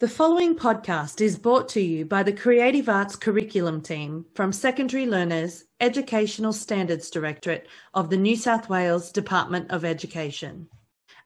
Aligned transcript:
The 0.00 0.08
following 0.08 0.56
podcast 0.56 1.20
is 1.20 1.38
brought 1.38 1.68
to 1.68 1.80
you 1.80 2.04
by 2.04 2.24
the 2.24 2.32
Creative 2.32 2.88
Arts 2.88 3.14
Curriculum 3.14 3.80
Team 3.80 4.26
from 4.34 4.52
Secondary 4.52 5.06
Learners 5.06 5.66
Educational 5.80 6.52
Standards 6.52 7.08
Directorate 7.10 7.68
of 7.94 8.10
the 8.10 8.16
New 8.16 8.34
South 8.34 8.68
Wales 8.68 9.12
Department 9.12 9.70
of 9.70 9.84
Education. 9.84 10.68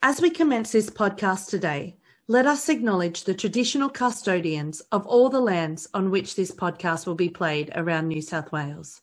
As 0.02 0.20
we 0.20 0.28
commence 0.28 0.70
this 0.70 0.90
podcast 0.90 1.48
today, 1.48 1.96
let 2.26 2.44
us 2.44 2.68
acknowledge 2.68 3.24
the 3.24 3.32
traditional 3.32 3.88
custodians 3.88 4.82
of 4.92 5.06
all 5.06 5.30
the 5.30 5.40
lands 5.40 5.88
on 5.94 6.10
which 6.10 6.36
this 6.36 6.50
podcast 6.50 7.06
will 7.06 7.14
be 7.14 7.30
played 7.30 7.72
around 7.74 8.08
New 8.08 8.20
South 8.20 8.52
Wales. 8.52 9.00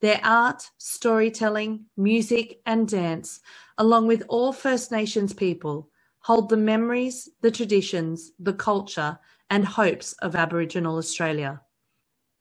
Their 0.00 0.20
art, 0.24 0.68
storytelling, 0.78 1.84
music, 1.96 2.60
and 2.66 2.88
dance, 2.88 3.38
along 3.78 4.08
with 4.08 4.24
all 4.26 4.52
First 4.52 4.90
Nations 4.90 5.32
people, 5.32 5.89
hold 6.20 6.48
the 6.48 6.56
memories, 6.56 7.28
the 7.40 7.50
traditions, 7.50 8.32
the 8.38 8.52
culture, 8.52 9.18
and 9.48 9.64
hopes 9.64 10.12
of 10.14 10.36
Aboriginal 10.36 10.96
Australia. 10.96 11.60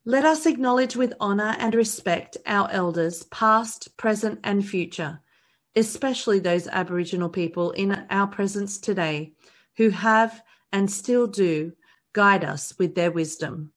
Let 0.05 0.25
us 0.25 0.45
acknowledge 0.45 0.95
with 0.95 1.13
honour 1.19 1.55
and 1.59 1.75
respect 1.75 2.37
our 2.45 2.69
elders, 2.71 3.23
past, 3.23 3.95
present, 3.97 4.39
and 4.43 4.65
future, 4.65 5.21
especially 5.75 6.39
those 6.39 6.67
Aboriginal 6.67 7.29
people 7.29 7.71
in 7.71 8.05
our 8.09 8.27
presence 8.27 8.77
today 8.77 9.33
who 9.77 9.89
have 9.89 10.41
and 10.71 10.89
still 10.89 11.27
do 11.27 11.73
guide 12.13 12.43
us 12.43 12.73
with 12.77 12.95
their 12.95 13.11
wisdom. 13.11 13.71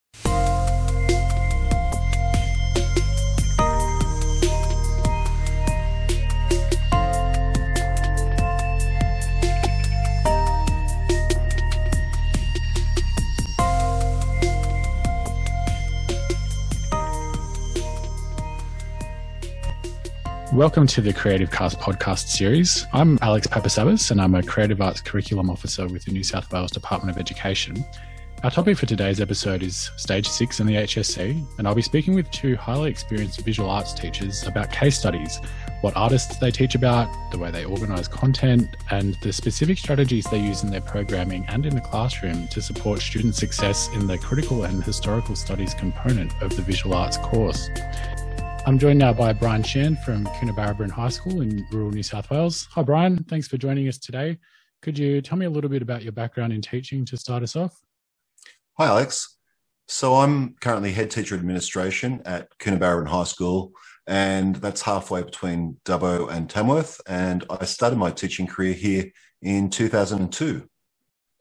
Welcome 20.53 20.87
to 20.89 21.01
the 21.01 21.15
Creative 21.15 21.51
Cast 21.51 21.81
podcast 21.81 22.29
series. 22.29 22.87
I'm 22.93 23.19
Alex 23.23 23.47
Papasabas 23.47 24.11
and 24.11 24.21
I'm 24.21 24.35
a 24.35 24.43
Creative 24.43 24.83
Arts 24.83 25.01
Curriculum 25.01 25.49
Officer 25.49 25.87
with 25.87 26.05
the 26.05 26.13
New 26.13 26.23
South 26.23 26.53
Wales 26.53 26.71
Department 26.71 27.17
of 27.17 27.19
Education. 27.19 27.83
Our 28.45 28.51
topic 28.51 28.77
for 28.77 28.85
today's 28.85 29.19
episode 29.19 29.63
is 29.63 29.91
Stage 29.97 30.29
6 30.29 30.61
in 30.61 30.67
the 30.67 30.75
HSC, 30.75 31.43
and 31.57 31.67
I'll 31.67 31.75
be 31.75 31.81
speaking 31.81 32.13
with 32.13 32.31
two 32.31 32.55
highly 32.57 32.91
experienced 32.91 33.41
visual 33.41 33.71
arts 33.71 33.95
teachers 33.95 34.47
about 34.47 34.71
case 34.71 34.99
studies, 34.99 35.41
what 35.81 35.97
artists 35.97 36.37
they 36.37 36.51
teach 36.51 36.75
about, 36.75 37.09
the 37.31 37.39
way 37.39 37.51
they 37.51 37.65
organise 37.65 38.07
content, 38.07 38.77
and 38.91 39.17
the 39.23 39.33
specific 39.33 39.79
strategies 39.79 40.27
they 40.27 40.39
use 40.39 40.65
in 40.65 40.71
their 40.71 40.83
programming 40.83 41.47
and 41.49 41.65
in 41.65 41.75
the 41.75 41.81
classroom 41.81 42.47
to 42.49 42.61
support 42.61 43.01
student 43.01 43.35
success 43.35 43.89
in 43.95 44.07
the 44.07 44.19
critical 44.19 44.65
and 44.65 44.85
historical 44.85 45.35
studies 45.35 45.73
component 45.73 46.31
of 46.43 46.55
the 46.57 46.63
visual 46.63 46.95
arts 46.95 47.17
course. 47.17 47.71
I'm 48.65 48.79
joined 48.79 49.01
now 49.01 49.13
by 49.13 49.33
Brian 49.33 49.65
Shan 49.65 49.97
from 49.97 50.25
Coonabarabran 50.25 50.91
High 50.91 51.09
School 51.09 51.41
in 51.41 51.67
rural 51.73 51.91
New 51.91 52.05
South 52.05 52.31
Wales. 52.31 52.69
Hi, 52.71 52.83
Brian. 52.83 53.25
Thanks 53.25 53.49
for 53.49 53.57
joining 53.57 53.89
us 53.89 53.99
today. 53.99 54.39
Could 54.83 54.97
you 54.97 55.21
tell 55.21 55.37
me 55.37 55.47
a 55.47 55.51
little 55.51 55.69
bit 55.69 55.83
about 55.83 56.05
your 56.05 56.13
background 56.13 56.53
in 56.53 56.63
teaching 56.63 57.05
to 57.07 57.17
start 57.17 57.43
us 57.43 57.57
off? 57.57 57.77
Hi, 58.79 58.87
Alex. 58.87 59.37
So 59.89 60.15
I'm 60.15 60.55
currently 60.61 60.93
head 60.93 61.11
teacher 61.11 61.35
administration 61.35 62.23
at 62.25 62.57
Coonabarabran 62.61 63.09
High 63.09 63.25
School, 63.25 63.73
and 64.07 64.55
that's 64.55 64.83
halfway 64.83 65.25
between 65.25 65.79
Dubbo 65.85 66.31
and 66.31 66.49
Tamworth. 66.49 67.01
And 67.09 67.45
I 67.51 67.65
started 67.65 67.97
my 67.97 68.13
teaching 68.13 68.47
career 68.47 68.75
here 68.75 69.11
in 69.43 69.71
2002. 69.71 70.69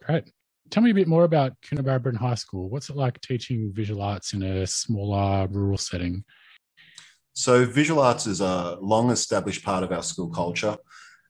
Great. 0.03 0.31
Tell 0.71 0.81
me 0.81 0.89
a 0.89 0.95
bit 0.95 1.07
more 1.07 1.25
about 1.25 1.53
Coonabarabran 1.61 2.17
High 2.17 2.33
School. 2.33 2.67
What's 2.67 2.89
it 2.89 2.95
like 2.95 3.21
teaching 3.21 3.71
visual 3.71 4.01
arts 4.01 4.33
in 4.33 4.41
a 4.41 4.65
smaller 4.65 5.45
rural 5.51 5.77
setting? 5.77 6.23
So, 7.33 7.65
visual 7.65 8.01
arts 8.01 8.27
is 8.27 8.41
a 8.41 8.77
long 8.81 9.09
established 9.09 9.63
part 9.63 9.83
of 9.83 9.91
our 9.91 10.03
school 10.03 10.29
culture. 10.29 10.77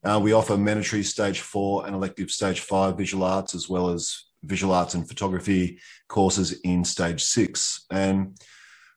Uh, 0.03 0.19
we 0.21 0.33
offer 0.33 0.57
mandatory 0.57 1.03
stage 1.03 1.41
four 1.41 1.85
and 1.85 1.95
elective 1.95 2.31
stage 2.31 2.59
five 2.61 2.97
visual 2.97 3.23
arts, 3.23 3.53
as 3.53 3.69
well 3.69 3.89
as 3.89 4.25
visual 4.43 4.73
arts 4.73 4.95
and 4.95 5.07
photography 5.07 5.79
courses 6.07 6.53
in 6.61 6.83
stage 6.83 7.23
six. 7.23 7.85
And 7.91 8.35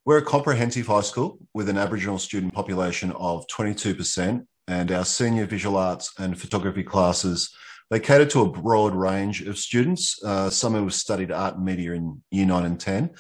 we're 0.07 0.19
a 0.19 0.25
comprehensive 0.25 0.87
high 0.87 1.03
school 1.03 1.39
with 1.53 1.69
an 1.69 1.77
Aboriginal 1.77 2.19
student 2.19 2.55
population 2.55 3.13
of 3.13 3.47
22%, 3.49 4.47
and 4.67 4.93
our 4.93 5.05
senior 5.05 5.45
visual 5.45 5.77
arts 5.77 6.13
and 6.19 6.39
photography 6.39 6.83
classes. 6.83 7.55
They 7.91 8.01
cater 8.01 8.27
to 8.27 8.43
a 8.43 8.51
broad 8.51 8.95
range 8.95 9.43
of 9.43 9.59
students, 9.59 10.23
uh, 10.25 10.49
some 10.49 10.73
who 10.73 10.85
have 10.85 10.95
studied 10.95 11.31
art 11.31 11.57
and 11.57 11.65
media 11.65 11.93
in 11.93 12.23
year 12.31 12.47
nine 12.47 12.65
and 12.65 12.81
10, 12.81 13.11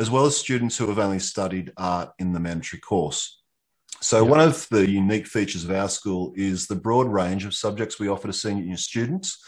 as 0.00 0.10
well 0.10 0.24
as 0.24 0.34
students 0.34 0.78
who 0.78 0.88
have 0.88 0.98
only 0.98 1.18
studied 1.18 1.72
art 1.76 2.10
in 2.18 2.32
the 2.32 2.40
mandatory 2.40 2.80
course. 2.80 3.42
So, 4.00 4.24
yeah. 4.24 4.30
one 4.30 4.40
of 4.40 4.66
the 4.70 4.88
unique 4.88 5.26
features 5.26 5.64
of 5.64 5.70
our 5.70 5.90
school 5.90 6.32
is 6.34 6.66
the 6.66 6.74
broad 6.74 7.06
range 7.06 7.44
of 7.44 7.52
subjects 7.52 8.00
we 8.00 8.08
offer 8.08 8.26
to 8.26 8.32
senior 8.32 8.78
students. 8.78 9.38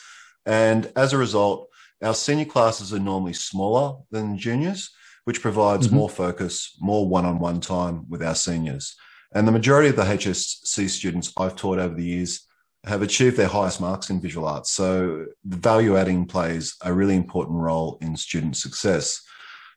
And 0.44 0.92
as 0.94 1.14
a 1.14 1.18
result, 1.18 1.68
our 2.04 2.14
senior 2.14 2.44
classes 2.44 2.92
are 2.92 2.98
normally 2.98 3.32
smaller 3.32 3.96
than 4.10 4.36
juniors, 4.36 4.90
which 5.24 5.40
provides 5.40 5.86
mm-hmm. 5.86 5.96
more 5.96 6.10
focus, 6.10 6.76
more 6.80 7.08
one 7.08 7.24
on 7.24 7.38
one 7.38 7.60
time 7.60 8.04
with 8.10 8.22
our 8.22 8.34
seniors. 8.34 8.94
And 9.34 9.48
the 9.48 9.52
majority 9.52 9.88
of 9.88 9.96
the 9.96 10.02
HSC 10.02 10.90
students 10.90 11.32
I've 11.38 11.56
taught 11.56 11.78
over 11.78 11.94
the 11.94 12.04
years 12.04 12.46
have 12.84 13.00
achieved 13.00 13.38
their 13.38 13.48
highest 13.48 13.80
marks 13.80 14.10
in 14.10 14.20
visual 14.20 14.46
arts. 14.46 14.72
So, 14.72 15.24
the 15.46 15.56
value 15.56 15.96
adding 15.96 16.26
plays 16.26 16.76
a 16.82 16.92
really 16.92 17.16
important 17.16 17.58
role 17.58 17.96
in 18.02 18.16
student 18.16 18.58
success. 18.58 19.22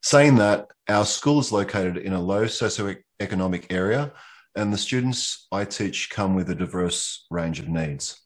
Saying 0.05 0.35
that, 0.35 0.67
our 0.88 1.03
school 1.03 1.39
is 1.39 1.51
located 1.51 1.97
in 1.97 2.13
a 2.13 2.21
low 2.21 2.43
socioeconomic 2.43 3.66
area, 3.71 4.13
and 4.55 4.71
the 4.71 4.77
students 4.77 5.47
I 5.51 5.66
teach 5.66 6.11
come 6.11 6.35
with 6.35 6.47
a 6.51 6.53
diverse 6.53 7.25
range 7.31 7.59
of 7.59 7.69
needs. 7.69 8.21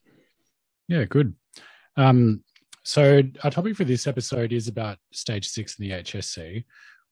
Yeah, 0.89 1.05
good. 1.05 1.33
Um, 1.95 2.43
so, 2.83 3.21
our 3.45 3.49
topic 3.51 3.77
for 3.77 3.85
this 3.85 4.07
episode 4.07 4.51
is 4.51 4.67
about 4.67 4.97
stage 5.13 5.47
six 5.47 5.79
in 5.79 5.87
the 5.87 5.95
HSC. 6.03 6.65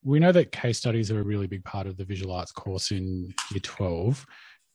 We 0.03 0.19
know 0.19 0.33
that 0.33 0.51
case 0.51 0.79
studies 0.79 1.11
are 1.11 1.21
a 1.21 1.23
really 1.23 1.47
big 1.47 1.63
part 1.63 1.87
of 1.87 1.95
the 1.95 2.03
visual 2.03 2.33
arts 2.33 2.51
course 2.51 2.91
in 2.91 3.33
year 3.51 3.61
12. 3.63 4.25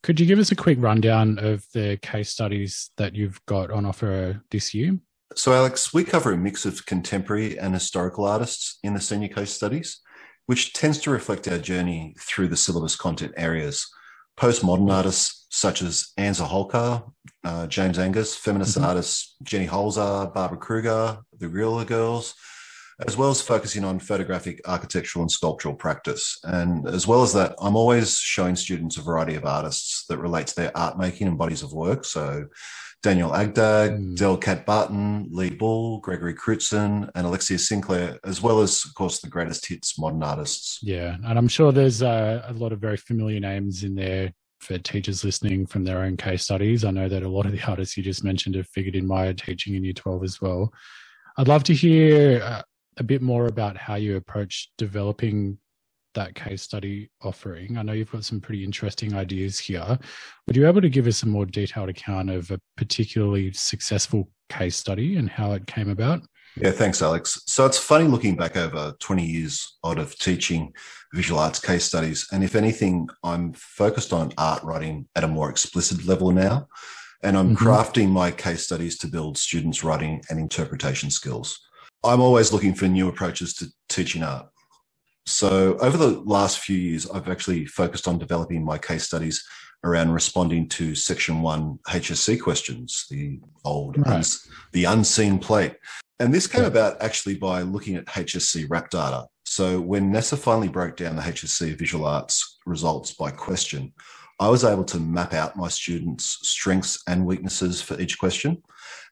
Could 0.01 0.19
you 0.19 0.25
give 0.25 0.39
us 0.39 0.51
a 0.51 0.55
quick 0.55 0.79
rundown 0.81 1.37
of 1.37 1.67
the 1.71 1.99
case 2.01 2.31
studies 2.31 2.89
that 2.97 3.13
you've 3.13 3.39
got 3.45 3.69
on 3.69 3.85
offer 3.85 4.41
this 4.49 4.73
year? 4.73 4.97
So, 5.35 5.53
Alex, 5.53 5.93
we 5.93 6.03
cover 6.03 6.31
a 6.31 6.37
mix 6.37 6.65
of 6.65 6.85
contemporary 6.85 7.57
and 7.57 7.73
historical 7.73 8.25
artists 8.25 8.79
in 8.83 8.93
the 8.93 9.01
senior 9.01 9.29
case 9.29 9.51
studies, 9.51 9.99
which 10.45 10.73
tends 10.73 10.99
to 10.99 11.11
reflect 11.11 11.47
our 11.47 11.57
journey 11.57 12.15
through 12.19 12.49
the 12.49 12.57
syllabus 12.57 12.95
content 12.95 13.33
areas. 13.37 13.87
Postmodern 14.37 14.91
artists 14.91 15.45
such 15.49 15.81
as 15.81 16.11
Anne 16.17 16.33
Zahalka, 16.33 17.11
uh, 17.43 17.67
James 17.67 17.99
Angus, 17.99 18.35
feminist 18.35 18.75
mm-hmm. 18.75 18.85
artists 18.85 19.35
Jenny 19.43 19.67
Holzer, 19.67 20.33
Barbara 20.33 20.57
Kruger, 20.57 21.19
the 21.37 21.47
Guerrilla 21.47 21.85
Girls, 21.85 22.33
as 23.07 23.17
well 23.17 23.29
as 23.29 23.41
focusing 23.41 23.83
on 23.83 23.99
photographic, 23.99 24.61
architectural, 24.65 25.23
and 25.23 25.31
sculptural 25.31 25.75
practice. 25.75 26.39
And 26.43 26.87
as 26.87 27.07
well 27.07 27.21
as 27.21 27.33
that, 27.33 27.55
I'm 27.59 27.75
always 27.75 28.17
showing 28.17 28.55
students 28.55 28.97
a 28.97 29.01
variety 29.01 29.35
of 29.35 29.45
artists 29.45 30.05
that 30.09 30.17
relate 30.17 30.47
to 30.47 30.55
their 30.55 30.77
art 30.77 30.97
making 30.97 31.27
and 31.27 31.37
bodies 31.37 31.63
of 31.63 31.73
work. 31.73 32.05
So 32.05 32.45
Daniel 33.03 33.31
Agdag, 33.31 33.99
mm. 33.99 34.15
Del 34.15 34.37
Kathryn 34.37 34.65
Barton, 34.65 35.27
Lee 35.29 35.49
Bul, 35.49 35.99
Gregory 35.99 36.33
Crewdson, 36.33 37.09
and 37.13 37.27
Alexia 37.27 37.59
Sinclair, 37.59 38.17
as 38.23 38.41
well 38.41 38.61
as, 38.61 38.85
of 38.85 38.93
course, 38.95 39.19
the 39.19 39.29
greatest 39.29 39.67
hits 39.67 39.99
modern 39.99 40.23
artists. 40.23 40.79
Yeah, 40.81 41.17
and 41.25 41.37
I'm 41.37 41.49
sure 41.49 41.73
there's 41.73 42.01
uh, 42.01 42.45
a 42.47 42.53
lot 42.53 42.71
of 42.71 42.79
very 42.79 42.95
familiar 42.95 43.41
names 43.41 43.83
in 43.83 43.93
there 43.93 44.31
for 44.61 44.77
teachers 44.77 45.25
listening 45.25 45.65
from 45.65 45.83
their 45.83 45.99
own 45.99 46.15
case 46.15 46.43
studies. 46.43 46.85
I 46.85 46.91
know 46.91 47.09
that 47.09 47.23
a 47.23 47.29
lot 47.29 47.45
of 47.45 47.51
the 47.51 47.61
artists 47.69 47.97
you 47.97 48.03
just 48.03 48.23
mentioned 48.23 48.55
have 48.55 48.67
figured 48.69 48.95
in 48.95 49.05
my 49.05 49.33
teaching 49.33 49.75
in 49.75 49.83
Year 49.83 49.93
12 49.93 50.23
as 50.23 50.41
well. 50.41 50.73
I'd 51.37 51.49
love 51.49 51.65
to 51.65 51.73
hear 51.73 52.41
uh, 52.41 52.61
a 52.97 53.03
bit 53.03 53.21
more 53.21 53.47
about 53.47 53.75
how 53.75 53.95
you 53.95 54.15
approach 54.15 54.69
developing 54.77 55.57
that 56.13 56.35
case 56.35 56.61
study 56.61 57.09
offering? 57.21 57.77
I 57.77 57.83
know 57.83 57.93
you've 57.93 58.11
got 58.11 58.25
some 58.25 58.41
pretty 58.41 58.63
interesting 58.63 59.13
ideas 59.13 59.59
here. 59.59 59.97
Would 60.47 60.55
you 60.55 60.63
be 60.63 60.67
able 60.67 60.81
to 60.81 60.89
give 60.89 61.07
us 61.07 61.23
a 61.23 61.27
more 61.27 61.45
detailed 61.45 61.89
account 61.89 62.29
of 62.29 62.51
a 62.51 62.59
particularly 62.77 63.51
successful 63.53 64.29
case 64.49 64.75
study 64.75 65.17
and 65.17 65.29
how 65.29 65.53
it 65.53 65.67
came 65.67 65.89
about? 65.89 66.21
Yeah, 66.55 66.71
thanks, 66.71 67.01
Alex. 67.01 67.41
So 67.47 67.65
it's 67.65 67.79
funny 67.79 68.05
looking 68.05 68.35
back 68.35 68.55
over 68.55 68.93
20 68.99 69.25
years 69.25 69.77
odd 69.83 69.97
of 69.97 70.17
teaching 70.19 70.71
visual 71.13 71.39
arts 71.39 71.59
case 71.59 71.85
studies. 71.85 72.27
And 72.31 72.43
if 72.43 72.55
anything, 72.55 73.09
I'm 73.23 73.53
focused 73.53 74.13
on 74.13 74.33
art 74.37 74.63
writing 74.63 75.07
at 75.15 75.23
a 75.23 75.27
more 75.27 75.49
explicit 75.49 76.05
level 76.05 76.31
now. 76.31 76.67
And 77.23 77.37
I'm 77.37 77.55
mm-hmm. 77.55 77.67
crafting 77.67 78.09
my 78.09 78.29
case 78.31 78.65
studies 78.65 78.97
to 78.99 79.07
build 79.07 79.37
students' 79.37 79.83
writing 79.83 80.21
and 80.29 80.39
interpretation 80.39 81.09
skills. 81.09 81.59
I'm 82.03 82.21
always 82.21 82.51
looking 82.51 82.75
for 82.75 82.87
new 82.87 83.07
approaches 83.07 83.53
to 83.55 83.67
teaching 83.87 84.23
art. 84.23 84.47
So, 85.25 85.77
over 85.77 85.97
the 85.97 86.19
last 86.21 86.59
few 86.59 86.77
years, 86.77 87.09
I've 87.09 87.29
actually 87.29 87.65
focused 87.65 88.07
on 88.07 88.19
developing 88.19 88.63
my 88.63 88.77
case 88.77 89.03
studies 89.03 89.45
around 89.83 90.11
responding 90.11 90.67
to 90.69 90.95
Section 90.95 91.41
1 91.41 91.79
HSC 91.87 92.41
questions, 92.41 93.05
the 93.09 93.39
old, 93.65 93.97
right. 93.97 94.15
uns- 94.15 94.47
the 94.71 94.85
unseen 94.85 95.39
plate. 95.39 95.75
And 96.19 96.33
this 96.33 96.47
came 96.47 96.63
about 96.63 97.01
actually 97.01 97.35
by 97.35 97.61
looking 97.61 97.95
at 97.95 98.05
HSC 98.05 98.65
RAP 98.69 98.89
data. 98.89 99.27
So 99.45 99.81
when 99.81 100.11
NESA 100.11 100.37
finally 100.37 100.69
broke 100.69 100.95
down 100.95 101.15
the 101.15 101.21
HSC 101.21 101.77
visual 101.77 102.05
arts 102.05 102.59
results 102.65 103.13
by 103.13 103.31
question, 103.31 103.93
I 104.39 104.49
was 104.49 104.63
able 104.63 104.85
to 104.85 104.99
map 104.99 105.33
out 105.33 105.55
my 105.55 105.67
students' 105.67 106.39
strengths 106.41 107.01
and 107.07 107.25
weaknesses 107.25 107.81
for 107.81 107.99
each 107.99 108.17
question. 108.17 108.63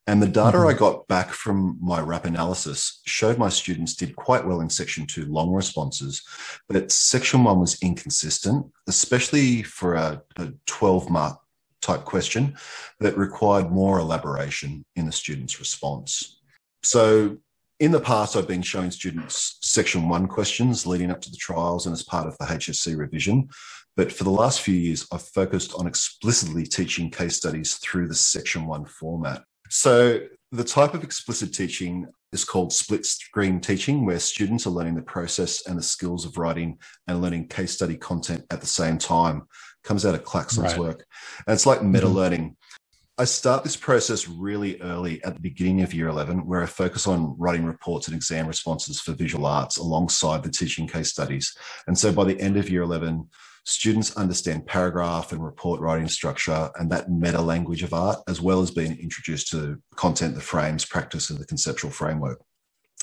And 0.07 0.21
the 0.21 0.27
data 0.27 0.57
mm-hmm. 0.57 0.67
I 0.67 0.73
got 0.73 1.07
back 1.07 1.29
from 1.29 1.77
my 1.79 1.99
RAP 2.01 2.25
analysis 2.25 3.01
showed 3.05 3.37
my 3.37 3.49
students 3.49 3.95
did 3.95 4.15
quite 4.15 4.45
well 4.45 4.61
in 4.61 4.69
section 4.69 5.05
two 5.05 5.25
long 5.25 5.51
responses, 5.51 6.23
but 6.67 6.91
section 6.91 7.43
one 7.43 7.59
was 7.59 7.81
inconsistent, 7.81 8.65
especially 8.87 9.61
for 9.61 9.93
a, 9.93 10.21
a 10.37 10.53
12 10.65 11.09
mark 11.09 11.39
type 11.81 12.03
question 12.03 12.55
that 12.99 13.17
required 13.17 13.71
more 13.71 13.99
elaboration 13.99 14.85
in 14.95 15.05
the 15.05 15.11
student's 15.11 15.59
response. 15.59 16.39
So 16.83 17.37
in 17.79 17.91
the 17.91 17.99
past, 17.99 18.35
I've 18.35 18.47
been 18.47 18.61
showing 18.61 18.91
students 18.91 19.57
section 19.61 20.07
one 20.07 20.27
questions 20.27 20.85
leading 20.85 21.11
up 21.11 21.21
to 21.21 21.31
the 21.31 21.37
trials 21.37 21.85
and 21.85 21.93
as 21.93 22.03
part 22.03 22.27
of 22.27 22.37
the 22.37 22.45
HSC 22.45 22.95
revision. 22.95 23.49
But 23.97 24.11
for 24.11 24.23
the 24.23 24.29
last 24.29 24.61
few 24.61 24.75
years, 24.75 25.07
I've 25.11 25.23
focused 25.23 25.73
on 25.73 25.87
explicitly 25.87 26.63
teaching 26.65 27.09
case 27.09 27.37
studies 27.37 27.75
through 27.75 28.07
the 28.07 28.15
section 28.15 28.67
one 28.67 28.85
format. 28.85 29.43
So 29.71 30.19
the 30.51 30.65
type 30.65 30.93
of 30.93 31.01
explicit 31.01 31.53
teaching 31.53 32.05
is 32.33 32.43
called 32.43 32.73
split 32.73 33.05
screen 33.05 33.61
teaching, 33.61 34.05
where 34.05 34.19
students 34.19 34.67
are 34.67 34.71
learning 34.71 34.95
the 34.95 35.01
process 35.01 35.65
and 35.65 35.77
the 35.77 35.83
skills 35.83 36.25
of 36.25 36.37
writing 36.37 36.77
and 37.07 37.21
learning 37.21 37.47
case 37.47 37.71
study 37.71 37.95
content 37.95 38.43
at 38.51 38.59
the 38.59 38.67
same 38.67 38.97
time. 38.97 39.43
Comes 39.85 40.05
out 40.05 40.13
of 40.13 40.25
Claxton's 40.25 40.73
right. 40.73 40.79
work. 40.79 41.05
And 41.47 41.53
it's 41.53 41.65
like 41.65 41.83
meta 41.83 42.07
learning. 42.07 42.41
Mm-hmm. 42.41 43.21
I 43.21 43.23
start 43.23 43.63
this 43.63 43.77
process 43.77 44.27
really 44.27 44.81
early 44.81 45.23
at 45.23 45.35
the 45.35 45.39
beginning 45.39 45.83
of 45.83 45.93
year 45.93 46.09
11, 46.09 46.45
where 46.45 46.61
I 46.61 46.65
focus 46.65 47.07
on 47.07 47.35
writing 47.39 47.63
reports 47.63 48.07
and 48.07 48.15
exam 48.15 48.47
responses 48.47 48.99
for 48.99 49.13
visual 49.13 49.45
arts 49.45 49.77
alongside 49.77 50.43
the 50.43 50.49
teaching 50.49 50.85
case 50.85 51.09
studies. 51.09 51.55
And 51.87 51.97
so 51.97 52.11
by 52.11 52.25
the 52.25 52.39
end 52.41 52.57
of 52.57 52.69
year 52.69 52.81
11, 52.81 53.29
students 53.63 54.17
understand 54.17 54.65
paragraph 54.65 55.31
and 55.31 55.43
report 55.43 55.79
writing 55.81 56.07
structure 56.07 56.69
and 56.79 56.91
that 56.91 57.11
meta 57.11 57.41
language 57.41 57.83
of 57.83 57.93
art, 57.93 58.19
as 58.27 58.41
well 58.41 58.61
as 58.61 58.71
being 58.71 58.97
introduced 58.99 59.49
to 59.51 59.81
content, 59.95 60.35
the 60.35 60.41
frames, 60.41 60.85
practice, 60.85 61.29
and 61.29 61.39
the 61.39 61.45
conceptual 61.45 61.91
framework. 61.91 62.41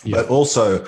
Yeah. 0.04 0.16
But 0.16 0.28
also, 0.28 0.84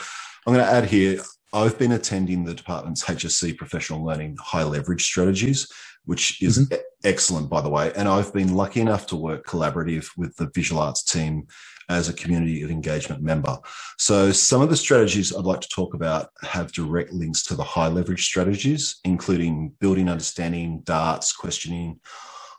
I'm 0.46 0.54
going 0.54 0.64
to 0.64 0.72
add 0.72 0.86
here, 0.86 1.22
I've 1.52 1.78
been 1.78 1.92
attending 1.92 2.44
the 2.44 2.54
department's 2.54 3.04
HSC 3.04 3.56
professional 3.56 4.04
learning 4.04 4.36
high 4.40 4.64
leverage 4.64 5.04
strategies, 5.04 5.68
which 6.04 6.40
is 6.42 6.58
mm-hmm. 6.58 6.80
excellent, 7.04 7.50
by 7.50 7.60
the 7.60 7.68
way. 7.68 7.92
And 7.94 8.08
I've 8.08 8.32
been 8.32 8.54
lucky 8.54 8.80
enough 8.80 9.06
to 9.08 9.16
work 9.16 9.46
collaborative 9.46 10.08
with 10.16 10.36
the 10.36 10.50
visual 10.54 10.80
arts 10.80 11.02
team 11.04 11.46
as 11.90 12.08
a 12.08 12.14
community 12.14 12.62
of 12.62 12.70
engagement 12.70 13.20
member. 13.20 13.58
So 13.98 14.30
some 14.30 14.62
of 14.62 14.70
the 14.70 14.76
strategies 14.76 15.34
I'd 15.34 15.44
like 15.44 15.60
to 15.60 15.68
talk 15.68 15.92
about 15.92 16.30
have 16.42 16.72
direct 16.72 17.12
links 17.12 17.42
to 17.44 17.54
the 17.56 17.64
high 17.64 17.88
leverage 17.88 18.24
strategies, 18.24 19.00
including 19.04 19.72
building 19.80 20.08
understanding, 20.08 20.82
darts, 20.84 21.32
questioning, 21.32 22.00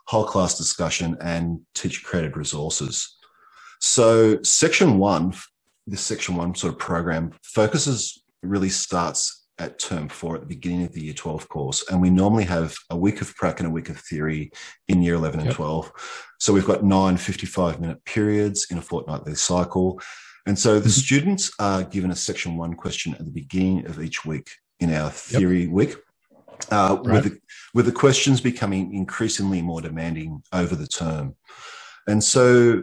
whole 0.06 0.24
class 0.24 0.58
discussion, 0.58 1.16
and 1.20 1.60
teacher 1.74 2.06
created 2.06 2.36
resources. 2.36 3.16
So 3.80 4.40
section 4.42 4.98
one, 4.98 5.32
this 5.86 6.02
section 6.02 6.36
one 6.36 6.54
sort 6.54 6.74
of 6.74 6.78
program 6.78 7.32
focuses 7.42 8.22
really 8.42 8.68
starts 8.68 9.41
at 9.58 9.78
term 9.78 10.08
four 10.08 10.34
at 10.34 10.40
the 10.40 10.46
beginning 10.46 10.84
of 10.84 10.92
the 10.92 11.04
year 11.04 11.12
12 11.12 11.48
course. 11.48 11.84
And 11.90 12.00
we 12.00 12.10
normally 12.10 12.44
have 12.44 12.76
a 12.90 12.96
week 12.96 13.20
of 13.20 13.34
prac 13.36 13.60
and 13.60 13.66
a 13.66 13.70
week 13.72 13.88
of 13.88 13.98
theory 13.98 14.50
in 14.88 15.02
year 15.02 15.14
11 15.14 15.40
and 15.40 15.48
yep. 15.48 15.56
12. 15.56 15.92
So 16.40 16.52
we've 16.52 16.66
got 16.66 16.84
nine 16.84 17.16
55 17.16 17.80
minute 17.80 18.04
periods 18.04 18.66
in 18.70 18.78
a 18.78 18.82
fortnightly 18.82 19.34
cycle. 19.34 20.00
And 20.46 20.58
so 20.58 20.74
the 20.74 20.80
mm-hmm. 20.80 20.88
students 20.88 21.52
are 21.58 21.84
given 21.84 22.10
a 22.10 22.16
section 22.16 22.56
one 22.56 22.74
question 22.74 23.14
at 23.14 23.24
the 23.24 23.30
beginning 23.30 23.86
of 23.86 24.02
each 24.02 24.24
week 24.24 24.50
in 24.80 24.92
our 24.92 25.10
theory 25.10 25.62
yep. 25.62 25.70
week. 25.70 25.96
Uh, 26.70 26.96
right. 27.04 27.14
with, 27.14 27.24
the, 27.24 27.40
with 27.74 27.86
the 27.86 27.92
questions 27.92 28.40
becoming 28.40 28.94
increasingly 28.94 29.60
more 29.60 29.80
demanding 29.80 30.42
over 30.52 30.76
the 30.76 30.86
term. 30.86 31.34
And 32.06 32.22
so 32.22 32.82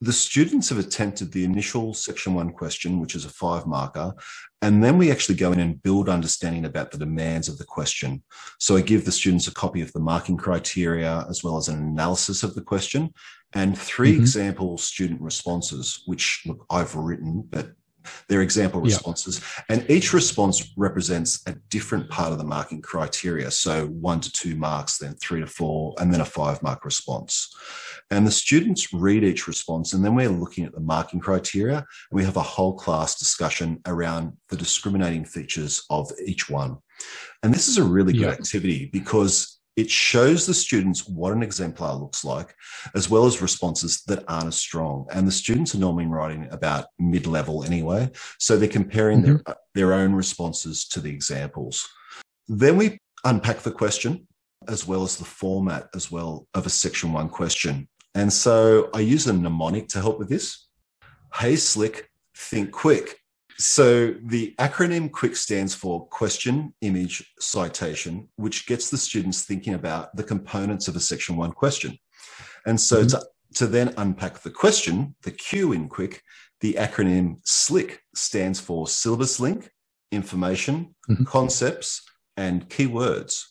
the 0.00 0.12
students 0.12 0.68
have 0.68 0.78
attempted 0.78 1.32
the 1.32 1.44
initial 1.44 1.92
section 1.92 2.34
one 2.34 2.52
question, 2.52 3.00
which 3.00 3.14
is 3.14 3.24
a 3.24 3.30
five 3.30 3.66
marker, 3.66 4.14
and 4.62 4.82
then 4.82 4.96
we 4.96 5.10
actually 5.10 5.34
go 5.34 5.52
in 5.52 5.60
and 5.60 5.82
build 5.82 6.08
understanding 6.08 6.64
about 6.64 6.90
the 6.90 6.98
demands 6.98 7.48
of 7.48 7.58
the 7.58 7.64
question. 7.64 8.22
So 8.58 8.76
I 8.76 8.80
give 8.80 9.04
the 9.04 9.12
students 9.12 9.48
a 9.48 9.54
copy 9.54 9.80
of 9.80 9.92
the 9.92 10.00
marking 10.00 10.36
criteria 10.36 11.24
as 11.28 11.42
well 11.42 11.56
as 11.56 11.68
an 11.68 11.78
analysis 11.78 12.42
of 12.42 12.54
the 12.54 12.62
question 12.62 13.12
and 13.54 13.78
3 13.78 14.12
mm-hmm. 14.12 14.20
example 14.20 14.78
student 14.78 15.20
responses, 15.20 16.02
which 16.06 16.42
look, 16.46 16.66
I've 16.70 16.94
written, 16.94 17.46
but 17.48 17.72
their 18.28 18.42
example 18.42 18.80
responses. 18.80 19.40
And 19.68 19.88
each 19.90 20.12
response 20.12 20.72
represents 20.76 21.42
a 21.46 21.54
different 21.68 22.08
part 22.08 22.32
of 22.32 22.38
the 22.38 22.44
marking 22.44 22.80
criteria. 22.80 23.50
So 23.50 23.86
one 23.86 24.20
to 24.20 24.32
two 24.32 24.56
marks, 24.56 24.98
then 24.98 25.14
three 25.14 25.40
to 25.40 25.46
four, 25.46 25.94
and 25.98 26.12
then 26.12 26.20
a 26.20 26.24
five 26.24 26.62
mark 26.62 26.84
response. 26.84 27.54
And 28.10 28.26
the 28.26 28.30
students 28.30 28.92
read 28.92 29.22
each 29.22 29.46
response, 29.46 29.92
and 29.92 30.04
then 30.04 30.14
we're 30.14 30.30
looking 30.30 30.64
at 30.64 30.72
the 30.72 30.80
marking 30.80 31.20
criteria. 31.20 31.84
We 32.10 32.24
have 32.24 32.36
a 32.36 32.42
whole 32.42 32.74
class 32.74 33.18
discussion 33.18 33.80
around 33.86 34.32
the 34.48 34.56
discriminating 34.56 35.24
features 35.24 35.84
of 35.90 36.10
each 36.24 36.48
one. 36.48 36.78
And 37.42 37.52
this 37.52 37.68
is 37.68 37.76
a 37.78 37.84
really 37.84 38.12
good 38.12 38.32
activity 38.32 38.88
because 38.92 39.58
it 39.76 39.88
shows 39.88 40.44
the 40.44 40.54
students 40.54 41.06
what 41.06 41.32
an 41.32 41.42
exemplar 41.42 41.94
looks 41.94 42.24
like, 42.24 42.52
as 42.96 43.08
well 43.08 43.26
as 43.26 43.40
responses 43.40 44.02
that 44.08 44.24
aren't 44.26 44.48
as 44.48 44.56
strong. 44.56 45.06
And 45.12 45.24
the 45.24 45.32
students 45.32 45.72
are 45.74 45.78
normally 45.78 46.06
writing 46.06 46.48
about 46.50 46.86
mid 46.98 47.28
level 47.28 47.62
anyway. 47.62 48.10
So 48.40 48.56
they're 48.56 48.68
comparing 48.68 49.22
mm-hmm. 49.22 49.36
their, 49.46 49.56
their 49.76 49.92
own 49.92 50.14
responses 50.14 50.88
to 50.88 51.00
the 51.00 51.10
examples. 51.10 51.88
Then 52.48 52.76
we 52.76 52.98
unpack 53.24 53.58
the 53.58 53.70
question 53.70 54.26
as 54.66 54.86
well 54.86 55.04
as 55.04 55.16
the 55.16 55.24
format 55.24 55.88
as 55.94 56.10
well 56.10 56.48
of 56.54 56.66
a 56.66 56.70
section 56.70 57.12
one 57.12 57.28
question. 57.28 57.88
And 58.18 58.32
so 58.32 58.90
I 58.92 58.98
use 58.98 59.28
a 59.28 59.32
mnemonic 59.32 59.86
to 59.90 60.00
help 60.00 60.18
with 60.18 60.28
this. 60.28 60.66
Hey, 61.32 61.54
slick, 61.54 62.10
think 62.34 62.72
quick. 62.72 63.20
So 63.58 64.12
the 64.24 64.56
acronym 64.58 65.08
QUICK 65.08 65.36
stands 65.36 65.72
for 65.72 66.04
Question, 66.08 66.74
Image, 66.80 67.32
Citation, 67.38 68.28
which 68.34 68.66
gets 68.66 68.90
the 68.90 68.98
students 68.98 69.44
thinking 69.44 69.74
about 69.74 70.16
the 70.16 70.24
components 70.24 70.88
of 70.88 70.96
a 70.96 71.00
section 71.00 71.36
one 71.36 71.52
question. 71.52 71.96
And 72.66 72.80
so 72.80 73.04
mm-hmm. 73.04 73.18
to, 73.18 73.26
to 73.54 73.66
then 73.68 73.94
unpack 73.96 74.40
the 74.40 74.50
question, 74.50 75.14
the 75.22 75.30
Q 75.30 75.72
in 75.72 75.88
QUICK, 75.88 76.20
the 76.60 76.72
acronym 76.72 77.36
SLICK 77.44 78.00
stands 78.16 78.58
for 78.58 78.88
Syllabus 78.88 79.38
Link, 79.38 79.70
Information, 80.10 80.96
mm-hmm. 81.08 81.22
Concepts, 81.22 82.02
and 82.36 82.68
Keywords 82.68 83.44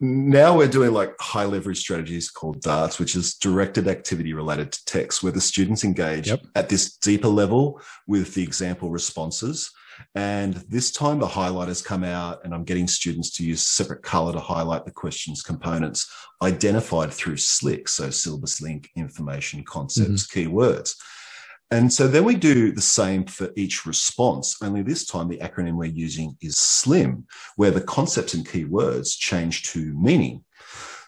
now 0.00 0.56
we're 0.56 0.68
doing 0.68 0.92
like 0.92 1.12
high 1.20 1.44
leverage 1.44 1.80
strategies 1.80 2.30
called 2.30 2.60
darts 2.60 2.98
which 2.98 3.16
is 3.16 3.34
directed 3.34 3.88
activity 3.88 4.32
related 4.32 4.70
to 4.70 4.84
text 4.84 5.22
where 5.22 5.32
the 5.32 5.40
students 5.40 5.82
engage 5.82 6.28
yep. 6.28 6.40
at 6.54 6.68
this 6.68 6.96
deeper 6.98 7.28
level 7.28 7.80
with 8.06 8.34
the 8.34 8.42
example 8.42 8.90
responses 8.90 9.70
and 10.14 10.54
this 10.68 10.92
time 10.92 11.18
the 11.18 11.26
highlighters 11.26 11.84
come 11.84 12.04
out 12.04 12.38
and 12.44 12.54
i'm 12.54 12.62
getting 12.62 12.86
students 12.86 13.30
to 13.30 13.44
use 13.44 13.66
separate 13.66 14.02
color 14.02 14.32
to 14.32 14.38
highlight 14.38 14.84
the 14.84 14.90
questions 14.90 15.42
components 15.42 16.08
identified 16.42 17.12
through 17.12 17.36
slick 17.36 17.88
so 17.88 18.08
syllabus 18.08 18.60
link 18.60 18.88
information 18.96 19.64
concepts 19.64 20.28
mm-hmm. 20.28 20.54
keywords 20.54 20.94
and 21.70 21.92
so 21.92 22.08
then 22.08 22.24
we 22.24 22.34
do 22.34 22.72
the 22.72 22.80
same 22.80 23.24
for 23.24 23.50
each 23.56 23.84
response, 23.84 24.56
only 24.62 24.82
this 24.82 25.06
time 25.06 25.28
the 25.28 25.38
acronym 25.38 25.74
we're 25.74 25.84
using 25.86 26.36
is 26.40 26.56
SLIM, 26.56 27.26
where 27.56 27.70
the 27.70 27.80
concepts 27.80 28.34
and 28.34 28.46
keywords 28.46 29.18
change 29.18 29.64
to 29.72 29.94
meaning. 29.94 30.44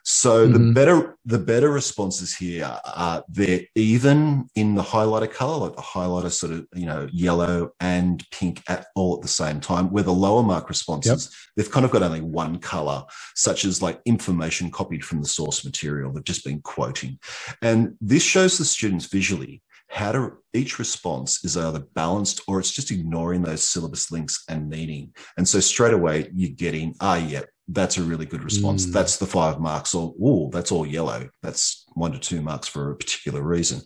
So 0.02 0.46
mm-hmm. 0.46 0.52
the 0.52 0.72
better 0.72 1.18
the 1.24 1.38
better 1.38 1.70
responses 1.70 2.34
here 2.34 2.78
are 2.84 3.22
they're 3.28 3.60
even 3.74 4.48
in 4.54 4.74
the 4.74 4.82
highlighter 4.82 5.30
color, 5.30 5.66
like 5.66 5.76
the 5.76 5.82
highlighter 5.82 6.30
sort 6.30 6.52
of 6.52 6.66
you 6.74 6.86
know 6.86 7.08
yellow 7.12 7.70
and 7.80 8.24
pink 8.30 8.62
at 8.68 8.86
all 8.94 9.16
at 9.16 9.22
the 9.22 9.28
same 9.28 9.60
time. 9.60 9.90
Where 9.90 10.02
the 10.02 10.12
lower 10.12 10.42
mark 10.42 10.68
responses, 10.68 11.26
yep. 11.26 11.32
they've 11.56 11.72
kind 11.72 11.84
of 11.84 11.92
got 11.92 12.02
only 12.02 12.22
one 12.22 12.58
color, 12.58 13.04
such 13.34 13.64
as 13.64 13.82
like 13.82 14.00
information 14.06 14.70
copied 14.70 15.04
from 15.04 15.20
the 15.20 15.28
source 15.28 15.64
material. 15.64 16.12
They've 16.12 16.24
just 16.24 16.44
been 16.44 16.62
quoting, 16.62 17.18
and 17.60 17.96
this 18.00 18.22
shows 18.22 18.56
the 18.56 18.64
students 18.64 19.06
visually 19.06 19.62
how 19.90 20.12
to 20.12 20.32
each 20.52 20.78
response 20.78 21.44
is 21.44 21.56
either 21.56 21.80
balanced 21.94 22.42
or 22.46 22.60
it's 22.60 22.70
just 22.70 22.92
ignoring 22.92 23.42
those 23.42 23.62
syllabus 23.62 24.12
links 24.12 24.44
and 24.48 24.68
meaning. 24.68 25.12
And 25.36 25.46
so 25.46 25.58
straight 25.58 25.94
away 25.94 26.30
you're 26.32 26.50
getting, 26.50 26.94
ah, 27.00 27.16
yeah, 27.16 27.42
that's 27.66 27.98
a 27.98 28.02
really 28.02 28.24
good 28.24 28.44
response. 28.44 28.86
Mm. 28.86 28.92
That's 28.92 29.16
the 29.16 29.26
five 29.26 29.60
marks, 29.60 29.92
or 29.92 30.14
oh, 30.22 30.48
that's 30.52 30.70
all 30.70 30.86
yellow. 30.86 31.28
That's 31.42 31.84
one 31.94 32.12
to 32.12 32.20
two 32.20 32.40
marks 32.40 32.68
for 32.68 32.92
a 32.92 32.96
particular 32.96 33.42
reason. 33.42 33.80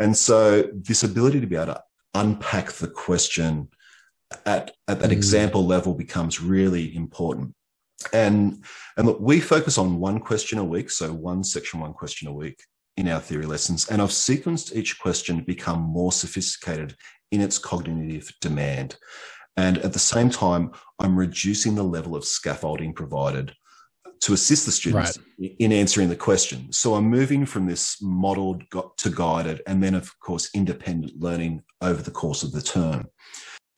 And 0.00 0.16
so 0.16 0.64
this 0.74 1.04
ability 1.04 1.40
to 1.40 1.46
be 1.46 1.56
able 1.56 1.74
to 1.74 1.82
unpack 2.14 2.72
the 2.72 2.88
question 2.88 3.68
at, 4.44 4.72
at 4.88 4.98
that 4.98 5.10
mm. 5.10 5.12
example 5.12 5.64
level 5.64 5.94
becomes 5.94 6.40
really 6.40 6.94
important. 6.94 7.54
And 8.12 8.64
and 8.96 9.06
look, 9.06 9.20
we 9.20 9.40
focus 9.40 9.78
on 9.78 10.00
one 10.00 10.18
question 10.18 10.58
a 10.58 10.64
week, 10.64 10.90
so 10.90 11.12
one 11.12 11.44
section 11.44 11.80
one 11.80 11.92
question 11.92 12.26
a 12.28 12.32
week 12.32 12.58
in 12.96 13.08
our 13.08 13.20
theory 13.20 13.46
lessons. 13.46 13.88
And 13.88 14.00
I've 14.00 14.10
sequenced 14.10 14.74
each 14.74 14.98
question 14.98 15.36
to 15.36 15.42
become 15.42 15.80
more 15.80 16.12
sophisticated 16.12 16.96
in 17.30 17.40
its 17.40 17.58
cognitive 17.58 18.32
demand. 18.40 18.96
And 19.56 19.78
at 19.78 19.92
the 19.92 19.98
same 19.98 20.30
time, 20.30 20.72
I'm 20.98 21.16
reducing 21.16 21.74
the 21.74 21.82
level 21.82 22.14
of 22.14 22.24
scaffolding 22.24 22.92
provided 22.92 23.54
to 24.20 24.32
assist 24.32 24.66
the 24.66 24.72
students 24.72 25.18
right. 25.38 25.52
in 25.58 25.72
answering 25.72 26.08
the 26.08 26.16
question. 26.16 26.72
So 26.72 26.94
I'm 26.94 27.04
moving 27.04 27.44
from 27.46 27.66
this 27.66 28.00
modeled 28.00 28.62
to 28.96 29.10
guided, 29.10 29.62
and 29.66 29.82
then, 29.82 29.94
of 29.94 30.18
course, 30.20 30.50
independent 30.54 31.20
learning 31.20 31.62
over 31.80 32.02
the 32.02 32.10
course 32.10 32.42
of 32.42 32.52
the 32.52 32.62
term. 32.62 33.08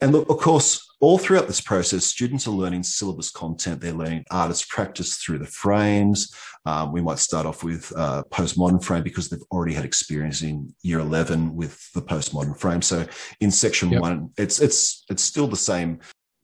And 0.00 0.12
look, 0.12 0.28
of 0.30 0.38
course, 0.38 0.87
all 1.00 1.18
throughout 1.18 1.46
this 1.46 1.60
process, 1.60 2.04
students 2.04 2.46
are 2.46 2.52
learning 2.52 2.82
syllabus 2.82 3.30
content. 3.30 3.80
They're 3.80 3.92
learning 3.92 4.24
artist 4.30 4.68
practice 4.68 5.16
through 5.16 5.38
the 5.38 5.46
frames. 5.46 6.34
Um, 6.66 6.92
we 6.92 7.00
might 7.00 7.18
start 7.18 7.46
off 7.46 7.62
with 7.62 7.92
uh, 7.96 8.24
postmodern 8.30 8.82
frame 8.82 9.04
because 9.04 9.28
they've 9.28 9.42
already 9.52 9.74
had 9.74 9.84
experience 9.84 10.42
in 10.42 10.74
year 10.82 10.98
11 10.98 11.54
with 11.54 11.90
the 11.92 12.02
postmodern 12.02 12.58
frame. 12.58 12.82
So 12.82 13.06
in 13.40 13.50
section 13.50 13.90
yep. 13.90 14.02
one, 14.02 14.30
it's, 14.36 14.60
it's, 14.60 15.04
it's 15.08 15.22
still 15.22 15.46
the 15.46 15.56
same 15.56 16.00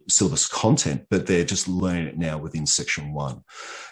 syllabus 0.08 0.46
content, 0.46 1.04
but 1.10 1.26
they're 1.26 1.44
just 1.44 1.66
learning 1.66 2.06
it 2.06 2.18
now 2.18 2.38
within 2.38 2.66
section 2.66 3.12
one. 3.12 3.42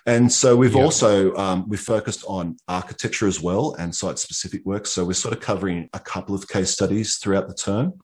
And 0.06 0.30
so 0.30 0.56
we've 0.56 0.76
also, 0.76 1.34
um, 1.36 1.68
we've 1.68 1.80
focused 1.80 2.24
on 2.28 2.56
architecture 2.68 3.26
as 3.26 3.40
well 3.40 3.74
and 3.78 3.94
site 3.94 4.18
specific 4.18 4.64
work. 4.64 4.86
So 4.86 5.04
we're 5.04 5.14
sort 5.14 5.34
of 5.34 5.40
covering 5.40 5.88
a 5.92 5.98
couple 5.98 6.34
of 6.34 6.46
case 6.48 6.70
studies 6.70 7.16
throughout 7.16 7.48
the 7.48 7.54
term. 7.54 7.94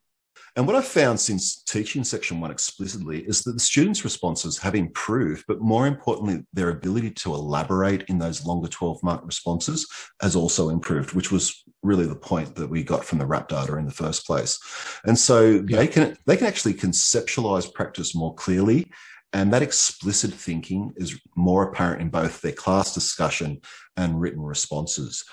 And 0.57 0.67
what 0.67 0.77
I've 0.77 0.87
found 0.87 1.21
since 1.21 1.63
teaching 1.63 2.05
section 2.05 2.41
one 2.41 2.51
explicitly 2.51 3.21
is 3.21 3.43
that 3.43 3.53
the 3.53 3.61
students' 3.61 4.05
responses 4.05 4.59
have 4.59 4.75
improved, 4.75 5.45
but 5.47 5.61
more 5.61 5.87
importantly, 5.87 6.45
their 6.53 6.71
ability 6.71 7.11
to 7.11 7.35
elaborate 7.35 8.03
in 8.09 8.19
those 8.19 8.45
longer 8.45 8.69
12 8.69 9.03
mark 9.03 9.25
responses 9.25 9.87
has 10.21 10.35
also 10.35 10.71
improved, 10.71 11.13
which 11.13 11.31
was 11.31 11.65
really 11.83 12.07
the 12.07 12.17
point 12.17 12.55
that 12.57 12.69
we 12.69 12.83
got 12.83 13.05
from 13.05 13.19
the 13.19 13.27
RAP 13.27 13.49
data 13.49 13.77
in 13.77 13.87
the 13.87 13.93
first 13.93 14.27
place. 14.27 14.59
And 15.05 15.19
so 15.19 15.65
yeah. 15.69 15.79
they 15.79 15.87
can 15.87 16.17
they 16.27 16.37
can 16.37 16.47
actually 16.47 16.75
conceptualize 16.75 17.73
practice 17.73 18.15
more 18.15 18.35
clearly. 18.35 18.91
And 19.33 19.53
that 19.53 19.63
explicit 19.63 20.33
thinking 20.33 20.93
is 20.97 21.21
more 21.37 21.69
apparent 21.69 22.01
in 22.01 22.09
both 22.09 22.41
their 22.41 22.53
class 22.53 22.95
discussion 22.95 23.61
and 23.97 24.21
written 24.21 24.41
responses. 24.41 25.25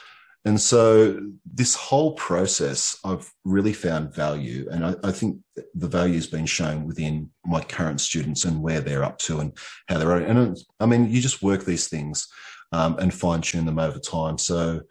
And 0.46 0.62
so 0.62 1.20
this 1.52 1.74
whole 1.74 2.14
process, 2.14 2.98
I've 3.04 3.32
really 3.44 3.74
found 3.74 4.14
value. 4.14 4.68
And 4.72 4.86
I, 4.86 4.96
I, 5.04 5.12
think 5.12 5.40
the 5.74 5.88
value 5.88 6.14
has 6.14 6.28
been 6.28 6.46
shown 6.46 6.86
within 6.86 7.32
my 7.46 7.62
current 7.62 8.00
students 8.00 8.46
and 8.46 8.62
where 8.62 8.80
they're 8.80 9.04
up 9.04 9.18
to 9.20 9.40
and 9.40 9.58
how 9.88 9.98
they're. 9.98 10.18
And 10.18 10.56
I 10.80 10.86
mean, 10.86 11.10
you 11.10 11.20
just 11.20 11.42
work 11.42 11.66
these 11.66 11.88
things 11.88 12.28
um, 12.72 12.98
and 13.00 13.12
fine 13.12 13.42
tune 13.42 13.66
them 13.66 13.80
over 13.80 13.98
time. 13.98 14.38
So, 14.38 14.82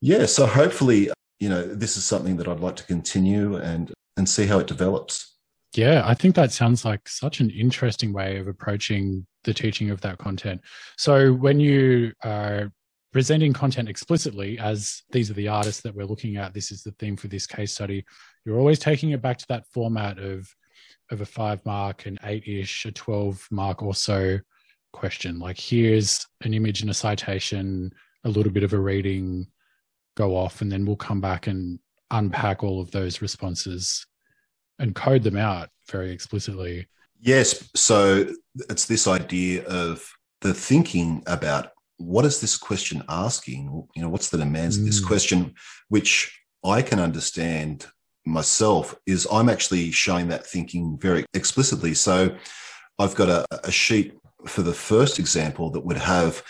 yeah, 0.00 0.24
so 0.24 0.46
hopefully, 0.46 1.10
you 1.40 1.50
know, 1.50 1.62
this 1.62 1.98
is 1.98 2.04
something 2.04 2.38
that 2.38 2.48
I'd 2.48 2.60
like 2.60 2.76
to 2.76 2.84
continue 2.84 3.56
and 3.56 3.92
and 4.16 4.28
see 4.28 4.46
how 4.46 4.58
it 4.58 4.66
develops. 4.66 5.36
Yeah, 5.74 6.02
I 6.04 6.14
think 6.14 6.34
that 6.34 6.52
sounds 6.52 6.84
like 6.84 7.08
such 7.08 7.40
an 7.40 7.48
interesting 7.50 8.12
way 8.12 8.38
of 8.38 8.46
approaching 8.46 9.26
the 9.44 9.54
teaching 9.54 9.90
of 9.90 10.02
that 10.02 10.18
content. 10.18 10.60
So 10.98 11.32
when 11.32 11.60
you 11.60 12.12
are 12.22 12.70
presenting 13.12 13.52
content 13.52 13.88
explicitly 13.88 14.58
as 14.58 15.02
these 15.10 15.30
are 15.30 15.34
the 15.34 15.48
artists 15.48 15.82
that 15.82 15.94
we're 15.94 16.06
looking 16.06 16.36
at 16.36 16.54
this 16.54 16.72
is 16.72 16.82
the 16.82 16.92
theme 16.92 17.16
for 17.16 17.28
this 17.28 17.46
case 17.46 17.72
study 17.72 18.04
you're 18.44 18.58
always 18.58 18.78
taking 18.78 19.10
it 19.10 19.20
back 19.20 19.36
to 19.36 19.46
that 19.48 19.66
format 19.72 20.18
of 20.18 20.48
of 21.10 21.20
a 21.20 21.26
five 21.26 21.64
mark 21.66 22.06
an 22.06 22.18
eight-ish 22.24 22.86
a 22.86 22.92
12 22.92 23.46
mark 23.50 23.82
or 23.82 23.94
so 23.94 24.38
question. 24.92 25.38
Like 25.38 25.58
here's 25.58 26.26
an 26.42 26.54
image 26.54 26.82
and 26.82 26.90
a 26.90 26.94
citation 26.94 27.92
a 28.24 28.28
little 28.28 28.52
bit 28.52 28.62
of 28.62 28.72
a 28.72 28.78
reading 28.78 29.48
go 30.16 30.36
off 30.36 30.60
and 30.60 30.70
then 30.70 30.86
we'll 30.86 30.96
come 30.96 31.20
back 31.20 31.46
and 31.46 31.78
unpack 32.10 32.62
all 32.62 32.80
of 32.80 32.90
those 32.90 33.22
responses 33.22 34.06
and 34.78 34.94
code 34.94 35.22
them 35.22 35.36
out 35.36 35.70
very 35.90 36.12
explicitly. 36.12 36.86
Yes 37.20 37.68
so 37.74 38.26
it's 38.68 38.86
this 38.86 39.06
idea 39.08 39.64
of 39.64 40.08
the 40.42 40.54
thinking 40.54 41.22
about 41.26 41.70
what 42.02 42.24
is 42.24 42.40
this 42.40 42.56
question 42.56 43.02
asking? 43.08 43.86
You 43.94 44.02
know, 44.02 44.08
what's 44.08 44.30
the 44.30 44.38
demands 44.38 44.76
mm. 44.76 44.80
of 44.80 44.86
this 44.86 45.02
mm. 45.02 45.06
question, 45.06 45.54
which 45.88 46.38
I 46.64 46.82
can 46.82 46.98
understand 46.98 47.86
myself, 48.24 48.94
is 49.06 49.26
I'm 49.30 49.48
actually 49.48 49.90
showing 49.90 50.28
that 50.28 50.46
thinking 50.46 50.98
very 51.00 51.24
explicitly. 51.34 51.94
So 51.94 52.36
I've 52.98 53.14
got 53.14 53.28
a, 53.28 53.46
a 53.64 53.72
sheet 53.72 54.14
for 54.46 54.62
the 54.62 54.74
first 54.74 55.18
example 55.18 55.70
that 55.70 55.84
would 55.84 55.98
have 55.98 56.42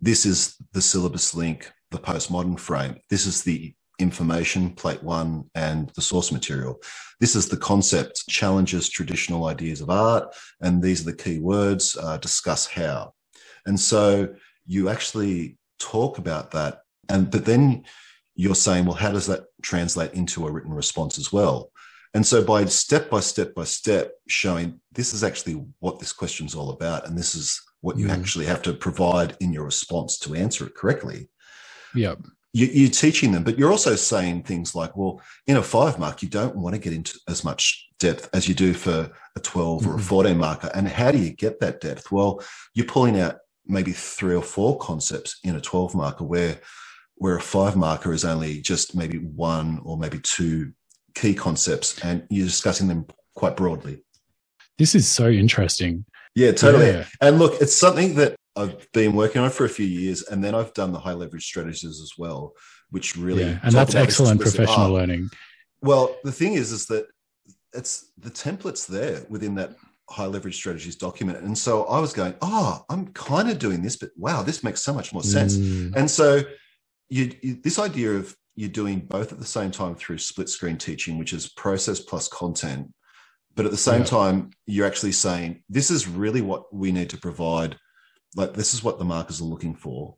this 0.00 0.24
is 0.24 0.56
the 0.72 0.80
syllabus 0.80 1.34
link, 1.34 1.70
the 1.90 1.98
postmodern 1.98 2.58
frame. 2.58 2.96
This 3.10 3.26
is 3.26 3.42
the 3.42 3.74
information, 3.98 4.70
plate 4.70 5.02
one, 5.02 5.44
and 5.54 5.90
the 5.90 6.02
source 6.02 6.32
material. 6.32 6.80
This 7.20 7.34
is 7.34 7.48
the 7.48 7.56
concept, 7.56 8.26
challenges 8.28 8.88
traditional 8.88 9.46
ideas 9.46 9.80
of 9.80 9.90
art, 9.90 10.34
and 10.60 10.82
these 10.82 11.02
are 11.02 11.10
the 11.10 11.16
key 11.16 11.38
words, 11.38 11.96
uh, 12.00 12.16
discuss 12.18 12.66
how. 12.66 13.14
And 13.66 13.78
so 13.78 14.34
you 14.66 14.88
actually 14.88 15.58
talk 15.78 16.18
about 16.18 16.50
that 16.52 16.80
and 17.08 17.30
but 17.30 17.44
then 17.44 17.84
you're 18.34 18.54
saying 18.54 18.84
well 18.84 18.94
how 18.94 19.10
does 19.10 19.26
that 19.26 19.44
translate 19.62 20.12
into 20.14 20.46
a 20.46 20.50
written 20.50 20.72
response 20.72 21.18
as 21.18 21.32
well 21.32 21.70
and 22.14 22.26
so 22.26 22.42
by 22.42 22.64
step 22.64 23.10
by 23.10 23.20
step 23.20 23.54
by 23.54 23.64
step 23.64 24.12
showing 24.28 24.80
this 24.92 25.12
is 25.12 25.22
actually 25.22 25.64
what 25.80 25.98
this 25.98 26.12
question 26.12 26.46
is 26.46 26.54
all 26.54 26.70
about 26.70 27.06
and 27.06 27.16
this 27.16 27.34
is 27.34 27.60
what 27.80 27.98
you 27.98 28.06
mm. 28.06 28.10
actually 28.10 28.46
have 28.46 28.62
to 28.62 28.72
provide 28.72 29.36
in 29.40 29.52
your 29.52 29.64
response 29.64 30.18
to 30.18 30.34
answer 30.34 30.66
it 30.66 30.74
correctly 30.74 31.28
yeah 31.94 32.14
you, 32.52 32.86
are 32.86 32.90
teaching 32.90 33.32
them 33.32 33.44
but 33.44 33.58
you're 33.58 33.70
also 33.70 33.94
saying 33.94 34.42
things 34.42 34.74
like 34.74 34.96
well 34.96 35.20
in 35.46 35.58
a 35.58 35.62
five 35.62 35.98
mark 35.98 36.22
you 36.22 36.28
don't 36.28 36.56
want 36.56 36.74
to 36.74 36.80
get 36.80 36.94
into 36.94 37.18
as 37.28 37.44
much 37.44 37.88
depth 37.98 38.30
as 38.32 38.48
you 38.48 38.54
do 38.54 38.72
for 38.72 39.10
a 39.36 39.40
12 39.40 39.82
mm-hmm. 39.82 39.90
or 39.90 39.94
a 39.94 39.96
mm-hmm. 39.96 40.06
14 40.06 40.38
marker 40.38 40.70
and 40.74 40.88
how 40.88 41.10
do 41.10 41.18
you 41.18 41.30
get 41.30 41.60
that 41.60 41.80
depth 41.80 42.10
well 42.10 42.42
you're 42.74 42.86
pulling 42.86 43.20
out 43.20 43.36
maybe 43.66 43.92
three 43.92 44.34
or 44.34 44.42
four 44.42 44.78
concepts 44.78 45.38
in 45.44 45.56
a 45.56 45.60
12 45.60 45.94
marker 45.94 46.24
where 46.24 46.60
where 47.18 47.36
a 47.36 47.40
five 47.40 47.76
marker 47.76 48.12
is 48.12 48.24
only 48.24 48.60
just 48.60 48.94
maybe 48.94 49.18
one 49.18 49.80
or 49.84 49.96
maybe 49.96 50.18
two 50.18 50.72
key 51.14 51.34
concepts 51.34 51.98
and 52.04 52.26
you're 52.28 52.46
discussing 52.46 52.88
them 52.88 53.06
quite 53.34 53.56
broadly. 53.56 54.04
This 54.76 54.94
is 54.94 55.08
so 55.08 55.28
interesting. 55.28 56.04
Yeah 56.34 56.52
totally. 56.52 56.88
Yeah. 56.88 57.06
and 57.22 57.38
look 57.38 57.60
it's 57.62 57.74
something 57.74 58.14
that 58.16 58.36
i've 58.56 58.90
been 58.92 59.14
working 59.14 59.40
on 59.40 59.50
for 59.50 59.64
a 59.64 59.70
few 59.70 59.86
years 59.86 60.22
and 60.24 60.44
then 60.44 60.54
i've 60.54 60.74
done 60.74 60.92
the 60.92 60.98
high 60.98 61.14
leverage 61.14 61.46
strategies 61.46 62.00
as 62.00 62.12
well 62.18 62.52
which 62.90 63.16
really 63.16 63.44
yeah, 63.44 63.58
and 63.62 63.72
that's 63.72 63.94
excellent 63.94 64.40
professional 64.40 64.86
ah, 64.86 64.88
learning. 64.88 65.28
well 65.80 66.16
the 66.24 66.32
thing 66.32 66.52
is 66.52 66.72
is 66.72 66.86
that 66.86 67.06
it's 67.72 68.12
the 68.18 68.30
templates 68.30 68.86
there 68.86 69.24
within 69.28 69.54
that 69.54 69.76
high 70.08 70.26
leverage 70.26 70.56
strategies 70.56 70.96
document. 70.96 71.38
And 71.38 71.56
so 71.56 71.84
I 71.84 71.98
was 71.98 72.12
going, 72.12 72.34
oh, 72.40 72.84
I'm 72.88 73.08
kind 73.08 73.50
of 73.50 73.58
doing 73.58 73.82
this, 73.82 73.96
but 73.96 74.10
wow, 74.16 74.42
this 74.42 74.62
makes 74.62 74.82
so 74.82 74.92
much 74.92 75.12
more 75.12 75.22
sense. 75.22 75.56
Mm. 75.56 75.96
And 75.96 76.10
so 76.10 76.42
you, 77.08 77.32
you, 77.42 77.60
this 77.62 77.78
idea 77.78 78.12
of 78.12 78.36
you're 78.54 78.68
doing 78.68 79.00
both 79.00 79.32
at 79.32 79.38
the 79.38 79.44
same 79.44 79.70
time 79.70 79.94
through 79.94 80.18
split 80.18 80.48
screen 80.48 80.78
teaching, 80.78 81.18
which 81.18 81.32
is 81.32 81.48
process 81.48 82.00
plus 82.00 82.28
content. 82.28 82.92
But 83.54 83.64
at 83.64 83.70
the 83.70 83.76
same 83.76 84.00
yeah. 84.00 84.06
time, 84.06 84.50
you're 84.66 84.86
actually 84.86 85.12
saying, 85.12 85.62
this 85.68 85.90
is 85.90 86.06
really 86.06 86.42
what 86.42 86.72
we 86.74 86.92
need 86.92 87.10
to 87.10 87.18
provide. 87.18 87.76
Like, 88.34 88.54
this 88.54 88.74
is 88.74 88.84
what 88.84 88.98
the 88.98 89.04
markers 89.04 89.40
are 89.40 89.44
looking 89.44 89.74
for. 89.74 90.16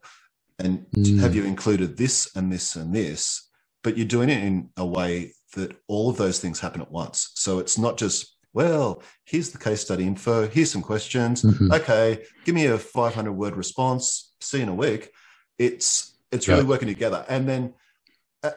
And 0.59 0.85
mm. 0.95 1.19
have 1.19 1.35
you 1.35 1.43
included 1.45 1.97
this 1.97 2.29
and 2.35 2.51
this 2.51 2.75
and 2.75 2.93
this? 2.93 3.49
But 3.81 3.97
you're 3.97 4.05
doing 4.05 4.29
it 4.29 4.43
in 4.43 4.69
a 4.75 4.85
way 4.85 5.33
that 5.55 5.75
all 5.87 6.09
of 6.09 6.17
those 6.17 6.39
things 6.39 6.59
happen 6.59 6.81
at 6.81 6.91
once. 6.91 7.31
So 7.35 7.59
it's 7.59 7.77
not 7.77 7.97
just 7.97 8.35
well, 8.53 9.03
here's 9.25 9.51
the 9.51 9.57
case 9.57 9.81
study 9.81 10.07
info. 10.07 10.47
Here's 10.47 10.71
some 10.71 10.81
questions. 10.81 11.43
Mm-hmm. 11.43 11.71
Okay, 11.71 12.23
give 12.45 12.55
me 12.55 12.65
a 12.65 12.77
500 12.77 13.31
word 13.31 13.55
response. 13.55 14.33
See 14.41 14.57
you 14.57 14.63
in 14.63 14.69
a 14.69 14.75
week. 14.75 15.11
It's 15.57 16.17
it's 16.31 16.47
really 16.47 16.63
working 16.63 16.87
together. 16.87 17.25
And 17.27 17.47
then, 17.47 17.73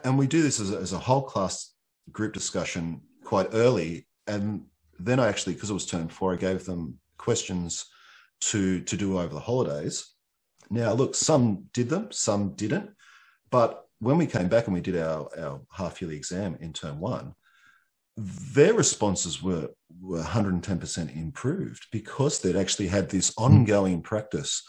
and 0.05 0.19
we 0.19 0.27
do 0.27 0.43
this 0.43 0.61
as 0.61 0.73
a, 0.73 0.79
as 0.79 0.93
a 0.93 0.99
whole 0.99 1.23
class 1.23 1.75
group 2.11 2.33
discussion 2.33 3.01
quite 3.25 3.49
early. 3.53 4.07
And 4.27 4.67
then 4.99 5.19
I 5.19 5.29
actually, 5.29 5.55
because 5.55 5.71
it 5.71 5.75
was 5.75 5.87
term 5.87 6.09
four, 6.09 6.33
I 6.33 6.37
gave 6.37 6.65
them 6.65 6.99
questions 7.19 7.87
to 8.41 8.81
to 8.81 8.97
do 8.97 9.19
over 9.19 9.33
the 9.35 9.41
holidays. 9.41 10.09
Now, 10.71 10.93
look, 10.93 11.15
some 11.15 11.65
did 11.73 11.89
them, 11.89 12.11
some 12.13 12.55
didn't. 12.55 12.91
But 13.51 13.87
when 13.99 14.17
we 14.17 14.27
came 14.27 14.49
back 14.49 14.67
and 14.67 14.75
we 14.75 14.81
did 14.81 14.97
our, 14.97 15.29
our 15.39 15.61
half 15.71 16.01
yearly 16.01 16.17
exam 16.17 16.57
in 16.61 16.73
term 16.73 16.99
one, 16.99 17.35
their 18.17 18.75
responses 18.75 19.43
were, 19.43 19.69
were 20.01 20.23
110% 20.23 21.17
improved 21.17 21.87
because 21.91 22.39
they'd 22.39 22.57
actually 22.57 22.89
had 22.89 23.09
this 23.09 23.33
hmm. 23.37 23.45
ongoing 23.45 24.03
practice 24.03 24.63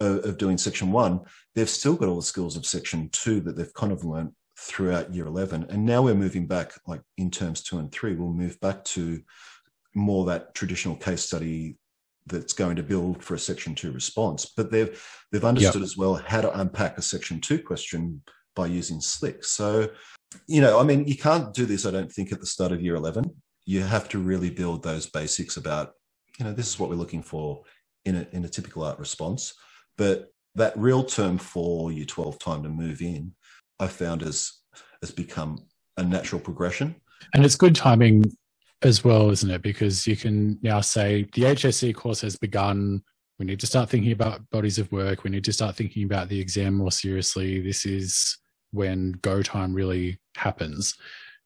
of, 0.00 0.24
of, 0.24 0.38
doing 0.38 0.58
section 0.58 0.92
one. 0.92 1.20
They've 1.54 1.68
still 1.68 1.94
got 1.94 2.08
all 2.08 2.16
the 2.16 2.22
skills 2.22 2.56
of 2.56 2.66
section 2.66 3.08
two 3.12 3.40
that 3.40 3.56
they've 3.56 3.74
kind 3.74 3.92
of 3.92 4.04
learned 4.04 4.32
throughout 4.58 5.14
year 5.14 5.26
11. 5.26 5.66
And 5.70 5.86
now 5.86 6.02
we're 6.02 6.14
moving 6.14 6.46
back, 6.46 6.72
like 6.86 7.00
in 7.16 7.30
terms 7.30 7.62
two 7.62 7.78
and 7.78 7.90
three, 7.90 8.14
we'll 8.14 8.32
move 8.32 8.60
back 8.60 8.84
to 8.84 9.20
more 9.94 10.24
that 10.26 10.54
traditional 10.54 10.96
case 10.96 11.22
study 11.22 11.76
that's 12.26 12.52
going 12.52 12.76
to 12.76 12.82
build 12.82 13.22
for 13.22 13.34
a 13.34 13.38
section 13.38 13.74
two 13.74 13.90
response. 13.90 14.52
But 14.56 14.70
they've 14.70 15.02
they've 15.32 15.44
understood 15.44 15.80
yep. 15.80 15.84
as 15.84 15.96
well 15.96 16.14
how 16.14 16.40
to 16.40 16.60
unpack 16.60 16.98
a 16.98 17.02
section 17.02 17.40
two 17.40 17.60
question 17.60 18.22
by 18.54 18.66
using 18.66 19.00
Slick. 19.00 19.44
So 19.44 19.88
you 20.46 20.60
know, 20.60 20.78
I 20.78 20.82
mean, 20.82 21.06
you 21.06 21.16
can't 21.16 21.52
do 21.54 21.66
this, 21.66 21.86
I 21.86 21.90
don't 21.90 22.12
think, 22.12 22.32
at 22.32 22.40
the 22.40 22.46
start 22.46 22.72
of 22.72 22.82
year 22.82 22.94
11. 22.94 23.30
You 23.64 23.82
have 23.82 24.08
to 24.10 24.18
really 24.18 24.50
build 24.50 24.82
those 24.82 25.06
basics 25.06 25.56
about, 25.56 25.92
you 26.38 26.44
know, 26.44 26.52
this 26.52 26.68
is 26.68 26.78
what 26.78 26.88
we're 26.88 26.96
looking 26.96 27.22
for 27.22 27.62
in 28.04 28.16
a, 28.16 28.26
in 28.32 28.44
a 28.44 28.48
typical 28.48 28.84
art 28.84 28.98
response. 28.98 29.54
But 29.96 30.32
that 30.54 30.76
real 30.76 31.04
term 31.04 31.38
for 31.38 31.92
year 31.92 32.04
12 32.04 32.38
time 32.38 32.62
to 32.62 32.68
move 32.68 33.00
in, 33.02 33.34
I 33.78 33.86
found 33.86 34.22
has, 34.22 34.52
has 35.00 35.10
become 35.10 35.58
a 35.96 36.02
natural 36.02 36.40
progression. 36.40 36.96
And 37.34 37.44
it's 37.44 37.56
good 37.56 37.74
timing 37.74 38.24
as 38.82 39.04
well, 39.04 39.30
isn't 39.30 39.50
it? 39.50 39.62
Because 39.62 40.06
you 40.06 40.16
can 40.16 40.58
now 40.62 40.80
say 40.80 41.28
the 41.34 41.42
HSC 41.42 41.94
course 41.94 42.20
has 42.20 42.36
begun. 42.36 43.02
We 43.38 43.46
need 43.46 43.60
to 43.60 43.66
start 43.66 43.88
thinking 43.88 44.12
about 44.12 44.48
bodies 44.50 44.78
of 44.78 44.90
work. 44.92 45.24
We 45.24 45.30
need 45.30 45.44
to 45.44 45.52
start 45.52 45.76
thinking 45.76 46.04
about 46.04 46.28
the 46.28 46.40
exam 46.40 46.74
more 46.74 46.92
seriously. 46.92 47.60
This 47.60 47.86
is 47.86 48.38
when 48.72 49.12
go 49.22 49.42
time 49.42 49.72
really 49.72 50.18
happens 50.36 50.94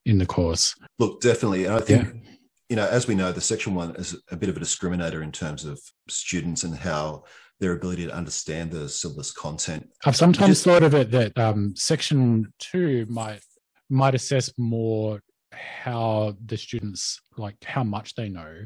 in 0.05 0.17
the 0.17 0.25
course. 0.25 0.75
Look, 0.99 1.21
definitely. 1.21 1.65
And 1.65 1.75
I 1.75 1.79
think, 1.79 2.03
yeah. 2.05 2.31
you 2.69 2.75
know, 2.75 2.87
as 2.87 3.07
we 3.07 3.15
know, 3.15 3.31
the 3.31 3.41
section 3.41 3.73
one 3.73 3.95
is 3.95 4.15
a 4.31 4.35
bit 4.35 4.49
of 4.49 4.57
a 4.57 4.59
discriminator 4.59 5.23
in 5.23 5.31
terms 5.31 5.65
of 5.65 5.79
students 6.09 6.63
and 6.63 6.75
how 6.75 7.23
their 7.59 7.73
ability 7.73 8.05
to 8.05 8.13
understand 8.13 8.71
the 8.71 8.89
syllabus 8.89 9.31
content. 9.31 9.89
I've 10.05 10.15
sometimes 10.15 10.49
Just, 10.49 10.63
thought 10.65 10.83
of 10.83 10.93
it 10.93 11.11
that 11.11 11.37
um, 11.37 11.73
section 11.75 12.51
two 12.59 13.05
might 13.09 13.41
might 13.89 14.15
assess 14.15 14.51
more 14.57 15.21
how 15.53 16.35
the 16.45 16.57
students 16.57 17.21
like 17.37 17.55
how 17.63 17.83
much 17.83 18.15
they 18.15 18.27
know 18.27 18.65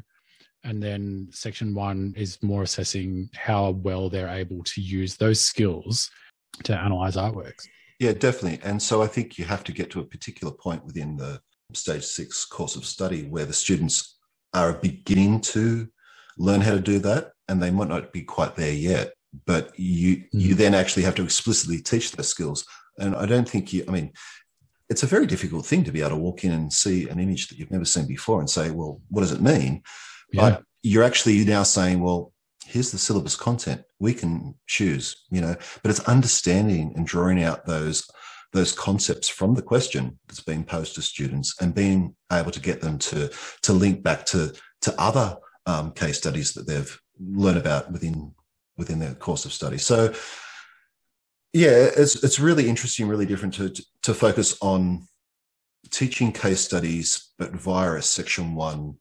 and 0.64 0.82
then 0.82 1.28
section 1.30 1.74
one 1.74 2.14
is 2.16 2.42
more 2.42 2.62
assessing 2.62 3.28
how 3.34 3.70
well 3.70 4.08
they're 4.08 4.28
able 4.28 4.62
to 4.64 4.80
use 4.80 5.16
those 5.16 5.40
skills 5.40 6.10
to 6.64 6.74
analyze 6.74 7.16
artworks 7.16 7.66
yeah 7.98 8.12
definitely 8.12 8.58
and 8.68 8.80
so 8.80 9.02
i 9.02 9.06
think 9.06 9.38
you 9.38 9.44
have 9.44 9.64
to 9.64 9.72
get 9.72 9.90
to 9.90 10.00
a 10.00 10.04
particular 10.04 10.52
point 10.52 10.84
within 10.84 11.16
the 11.16 11.40
stage 11.74 12.04
six 12.04 12.44
course 12.44 12.76
of 12.76 12.84
study 12.84 13.24
where 13.24 13.44
the 13.44 13.52
students 13.52 14.18
are 14.54 14.72
beginning 14.74 15.40
to 15.40 15.86
learn 16.38 16.60
how 16.60 16.72
to 16.72 16.80
do 16.80 16.98
that 16.98 17.32
and 17.48 17.62
they 17.62 17.70
might 17.70 17.88
not 17.88 18.12
be 18.12 18.22
quite 18.22 18.56
there 18.56 18.72
yet 18.72 19.12
but 19.44 19.78
you 19.78 20.16
mm. 20.16 20.26
you 20.32 20.54
then 20.54 20.74
actually 20.74 21.02
have 21.02 21.14
to 21.14 21.24
explicitly 21.24 21.78
teach 21.80 22.12
those 22.12 22.28
skills 22.28 22.64
and 22.98 23.14
i 23.16 23.26
don't 23.26 23.48
think 23.48 23.72
you 23.72 23.84
i 23.88 23.90
mean 23.90 24.10
it's 24.88 25.02
a 25.02 25.06
very 25.06 25.26
difficult 25.26 25.66
thing 25.66 25.84
to 25.84 25.92
be 25.92 26.00
able 26.00 26.10
to 26.10 26.16
walk 26.16 26.44
in 26.44 26.52
and 26.52 26.72
see 26.72 27.08
an 27.08 27.20
image 27.20 27.48
that 27.48 27.58
you've 27.58 27.70
never 27.70 27.84
seen 27.84 28.06
before 28.06 28.40
and 28.40 28.48
say, 28.48 28.70
well, 28.70 29.00
what 29.10 29.20
does 29.20 29.32
it 29.32 29.40
mean? 29.40 29.82
Yeah. 30.32 30.50
But 30.50 30.62
you're 30.82 31.04
actually 31.04 31.44
now 31.44 31.62
saying, 31.62 32.00
well, 32.00 32.32
here's 32.64 32.90
the 32.90 32.98
syllabus 32.98 33.36
content. 33.36 33.82
We 33.98 34.14
can 34.14 34.54
choose, 34.66 35.24
you 35.30 35.40
know, 35.40 35.56
but 35.82 35.90
it's 35.90 36.00
understanding 36.00 36.92
and 36.96 37.06
drawing 37.06 37.42
out 37.42 37.66
those 37.66 38.08
those 38.52 38.72
concepts 38.72 39.28
from 39.28 39.54
the 39.54 39.62
question 39.62 40.18
that's 40.26 40.40
being 40.40 40.64
posed 40.64 40.94
to 40.94 41.02
students 41.02 41.54
and 41.60 41.74
being 41.74 42.14
able 42.32 42.50
to 42.50 42.60
get 42.60 42.80
them 42.80 42.98
to 42.98 43.30
to 43.62 43.72
link 43.72 44.02
back 44.02 44.24
to 44.26 44.54
to 44.82 45.00
other 45.00 45.36
um, 45.66 45.92
case 45.92 46.18
studies 46.18 46.54
that 46.54 46.66
they've 46.66 46.98
learned 47.20 47.58
about 47.58 47.92
within 47.92 48.32
within 48.76 48.98
their 48.98 49.14
course 49.14 49.44
of 49.44 49.52
study. 49.52 49.78
So 49.78 50.14
yeah, 51.52 51.88
it's 51.96 52.22
it's 52.22 52.38
really 52.38 52.68
interesting, 52.68 53.08
really 53.08 53.26
different 53.26 53.54
to 53.54 53.74
to 54.02 54.14
focus 54.14 54.56
on 54.60 55.08
teaching 55.90 56.32
case 56.32 56.60
studies, 56.60 57.32
but 57.38 57.52
via 57.52 57.94
a 57.94 58.02
section 58.02 58.54
one 58.54 58.96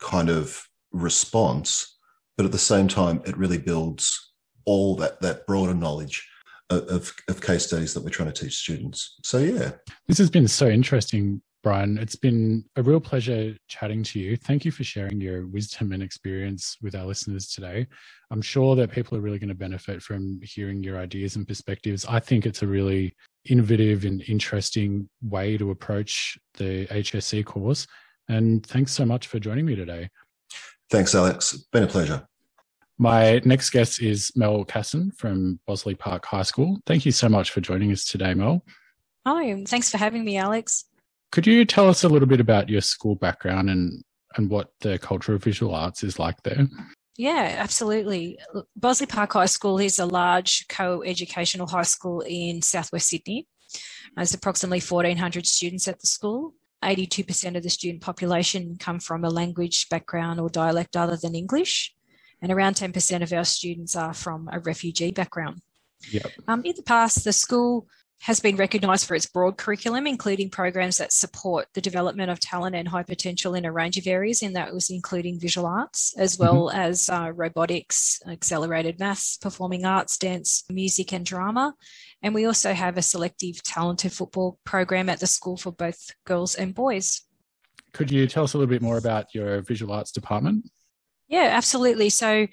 kind 0.00 0.28
of 0.28 0.68
response. 0.92 1.93
But 2.36 2.46
at 2.46 2.52
the 2.52 2.58
same 2.58 2.88
time, 2.88 3.22
it 3.26 3.36
really 3.36 3.58
builds 3.58 4.32
all 4.64 4.96
that 4.96 5.20
that 5.20 5.46
broader 5.46 5.74
knowledge 5.74 6.28
of, 6.70 7.12
of 7.28 7.40
case 7.40 7.66
studies 7.66 7.94
that 7.94 8.02
we're 8.02 8.10
trying 8.10 8.32
to 8.32 8.44
teach 8.44 8.56
students. 8.56 9.16
So 9.22 9.38
yeah, 9.38 9.72
this 10.08 10.18
has 10.18 10.30
been 10.30 10.48
so 10.48 10.68
interesting 10.68 11.42
Brian, 11.64 11.96
it's 11.96 12.14
been 12.14 12.62
a 12.76 12.82
real 12.82 13.00
pleasure 13.00 13.56
chatting 13.68 14.02
to 14.02 14.20
you. 14.20 14.36
Thank 14.36 14.66
you 14.66 14.70
for 14.70 14.84
sharing 14.84 15.18
your 15.18 15.46
wisdom 15.46 15.92
and 15.92 16.02
experience 16.02 16.76
with 16.82 16.94
our 16.94 17.06
listeners 17.06 17.48
today. 17.48 17.86
I'm 18.30 18.42
sure 18.42 18.76
that 18.76 18.92
people 18.92 19.16
are 19.16 19.22
really 19.22 19.38
going 19.38 19.48
to 19.48 19.54
benefit 19.54 20.02
from 20.02 20.40
hearing 20.42 20.84
your 20.84 20.98
ideas 20.98 21.36
and 21.36 21.48
perspectives. 21.48 22.04
I 22.04 22.20
think 22.20 22.44
it's 22.44 22.60
a 22.60 22.66
really 22.66 23.16
innovative 23.46 24.04
and 24.04 24.22
interesting 24.28 25.08
way 25.22 25.56
to 25.56 25.70
approach 25.70 26.36
the 26.58 26.86
HSC 26.88 27.46
course. 27.46 27.86
And 28.28 28.64
thanks 28.66 28.92
so 28.92 29.06
much 29.06 29.28
for 29.28 29.38
joining 29.38 29.64
me 29.64 29.74
today. 29.74 30.10
Thanks, 30.90 31.14
Alex. 31.14 31.56
Been 31.72 31.84
a 31.84 31.88
pleasure. 31.88 32.26
My 32.98 33.40
next 33.44 33.70
guest 33.70 34.00
is 34.00 34.30
Mel 34.36 34.64
Casson 34.64 35.10
from 35.12 35.58
Bossley 35.66 35.94
Park 35.94 36.24
High 36.26 36.42
School. 36.42 36.78
Thank 36.86 37.04
you 37.04 37.12
so 37.12 37.28
much 37.28 37.50
for 37.50 37.60
joining 37.60 37.90
us 37.90 38.04
today, 38.04 38.34
Mel. 38.34 38.64
Hi, 39.26 39.64
thanks 39.66 39.90
for 39.90 39.98
having 39.98 40.24
me, 40.24 40.36
Alex. 40.36 40.84
Could 41.32 41.46
you 41.46 41.64
tell 41.64 41.88
us 41.88 42.04
a 42.04 42.08
little 42.08 42.28
bit 42.28 42.40
about 42.40 42.68
your 42.68 42.80
school 42.80 43.16
background 43.16 43.68
and, 43.68 44.04
and 44.36 44.48
what 44.48 44.70
the 44.80 44.98
culture 44.98 45.34
of 45.34 45.42
visual 45.42 45.74
arts 45.74 46.04
is 46.04 46.18
like 46.18 46.40
there? 46.44 46.68
Yeah, 47.16 47.56
absolutely. 47.58 48.38
Bossley 48.76 49.06
Park 49.06 49.32
High 49.32 49.46
School 49.46 49.78
is 49.78 49.98
a 49.98 50.06
large 50.06 50.66
co 50.68 51.02
educational 51.02 51.66
high 51.66 51.82
school 51.82 52.20
in 52.20 52.62
southwest 52.62 53.08
Sydney. 53.08 53.48
There's 54.16 54.34
approximately 54.34 54.80
1,400 54.80 55.46
students 55.46 55.88
at 55.88 56.00
the 56.00 56.06
school. 56.06 56.54
82% 56.84 57.56
of 57.56 57.62
the 57.62 57.70
student 57.70 58.02
population 58.02 58.76
come 58.78 59.00
from 59.00 59.24
a 59.24 59.30
language 59.30 59.88
background 59.88 60.40
or 60.40 60.48
dialect 60.48 60.96
other 60.96 61.16
than 61.16 61.34
English, 61.34 61.94
and 62.42 62.52
around 62.52 62.74
10% 62.74 63.22
of 63.22 63.32
our 63.32 63.44
students 63.44 63.96
are 63.96 64.14
from 64.14 64.48
a 64.52 64.60
refugee 64.60 65.10
background. 65.10 65.62
Yep. 66.10 66.32
Um, 66.46 66.62
in 66.64 66.74
the 66.76 66.82
past, 66.82 67.24
the 67.24 67.32
school 67.32 67.86
has 68.24 68.40
been 68.40 68.56
recognised 68.56 69.06
for 69.06 69.14
its 69.14 69.26
broad 69.26 69.58
curriculum, 69.58 70.06
including 70.06 70.48
programs 70.48 70.96
that 70.96 71.12
support 71.12 71.66
the 71.74 71.80
development 71.82 72.30
of 72.30 72.40
talent 72.40 72.74
and 72.74 72.88
high 72.88 73.02
potential 73.02 73.54
in 73.54 73.66
a 73.66 73.72
range 73.72 73.98
of 73.98 74.06
areas, 74.06 74.42
and 74.42 74.56
that 74.56 74.72
was 74.72 74.88
including 74.88 75.38
visual 75.38 75.66
arts, 75.66 76.14
as 76.16 76.34
mm-hmm. 76.34 76.44
well 76.44 76.68
mm-hmm. 76.68 76.78
as 76.78 77.10
uh, 77.10 77.30
robotics, 77.34 78.22
accelerated 78.26 78.98
maths, 78.98 79.36
performing 79.36 79.84
arts, 79.84 80.16
dance, 80.16 80.64
music, 80.70 81.12
and 81.12 81.26
drama. 81.26 81.74
And 82.22 82.34
we 82.34 82.46
also 82.46 82.72
have 82.72 82.96
a 82.96 83.02
selective 83.02 83.62
talented 83.62 84.10
football 84.10 84.58
program 84.64 85.10
at 85.10 85.20
the 85.20 85.26
school 85.26 85.58
for 85.58 85.70
both 85.70 86.10
girls 86.24 86.54
and 86.54 86.74
boys. 86.74 87.20
Could 87.92 88.10
you 88.10 88.26
tell 88.26 88.44
us 88.44 88.54
a 88.54 88.58
little 88.58 88.72
bit 88.72 88.80
more 88.80 88.96
about 88.96 89.34
your 89.34 89.60
visual 89.60 89.92
arts 89.92 90.12
department? 90.12 90.70
Yeah, 91.28 91.50
absolutely. 91.52 92.08
So 92.08 92.46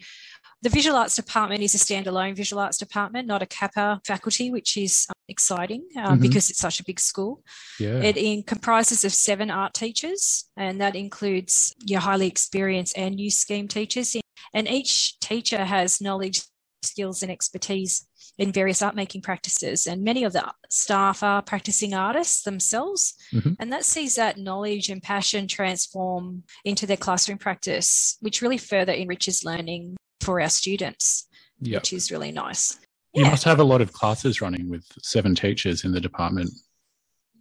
the 0.61 0.69
visual 0.69 0.97
arts 0.97 1.15
department 1.15 1.63
is 1.63 1.73
a 1.73 1.77
standalone 1.77 2.35
visual 2.35 2.61
arts 2.61 2.77
department, 2.77 3.27
not 3.27 3.41
a 3.41 3.47
CAPA 3.47 4.01
faculty, 4.05 4.51
which 4.51 4.77
is 4.77 5.07
exciting 5.31 5.87
um, 5.97 6.03
mm-hmm. 6.03 6.21
because 6.21 6.49
it's 6.49 6.59
such 6.59 6.79
a 6.79 6.83
big 6.83 6.99
school. 6.99 7.43
Yeah. 7.79 8.01
It 8.01 8.17
in, 8.17 8.43
comprises 8.43 9.03
of 9.03 9.13
seven 9.13 9.49
art 9.49 9.73
teachers, 9.73 10.45
and 10.55 10.79
that 10.81 10.95
includes 10.95 11.73
your 11.85 12.01
highly 12.01 12.27
experienced 12.27 12.97
and 12.97 13.15
new 13.15 13.31
scheme 13.31 13.67
teachers. 13.67 14.15
And 14.53 14.67
each 14.67 15.19
teacher 15.19 15.63
has 15.63 16.01
knowledge, 16.01 16.43
skills, 16.83 17.23
and 17.23 17.31
expertise 17.31 18.05
in 18.37 18.51
various 18.51 18.81
art 18.81 18.95
making 18.95 19.21
practices. 19.21 19.87
And 19.87 20.03
many 20.03 20.23
of 20.23 20.33
the 20.33 20.51
staff 20.69 21.21
are 21.23 21.41
practicing 21.41 21.93
artists 21.93 22.43
themselves. 22.43 23.13
Mm-hmm. 23.33 23.53
And 23.59 23.71
that 23.71 23.85
sees 23.85 24.15
that 24.15 24.37
knowledge 24.37 24.89
and 24.89 25.01
passion 25.01 25.47
transform 25.47 26.43
into 26.65 26.85
their 26.87 26.97
classroom 26.97 27.37
practice, 27.37 28.17
which 28.21 28.41
really 28.41 28.57
further 28.57 28.93
enriches 28.93 29.43
learning 29.43 29.95
for 30.21 30.41
our 30.41 30.49
students, 30.49 31.27
yep. 31.59 31.81
which 31.81 31.93
is 31.93 32.11
really 32.11 32.31
nice. 32.31 32.79
You 33.13 33.25
must 33.25 33.43
have 33.43 33.59
a 33.59 33.63
lot 33.63 33.81
of 33.81 33.91
classes 33.91 34.41
running 34.41 34.69
with 34.69 34.85
seven 35.01 35.35
teachers 35.35 35.83
in 35.83 35.91
the 35.91 35.99
department. 35.99 36.49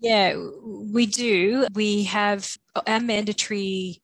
Yeah, 0.00 0.36
we 0.64 1.06
do. 1.06 1.66
We 1.74 2.04
have 2.04 2.56
our 2.86 3.00
mandatory 3.00 4.02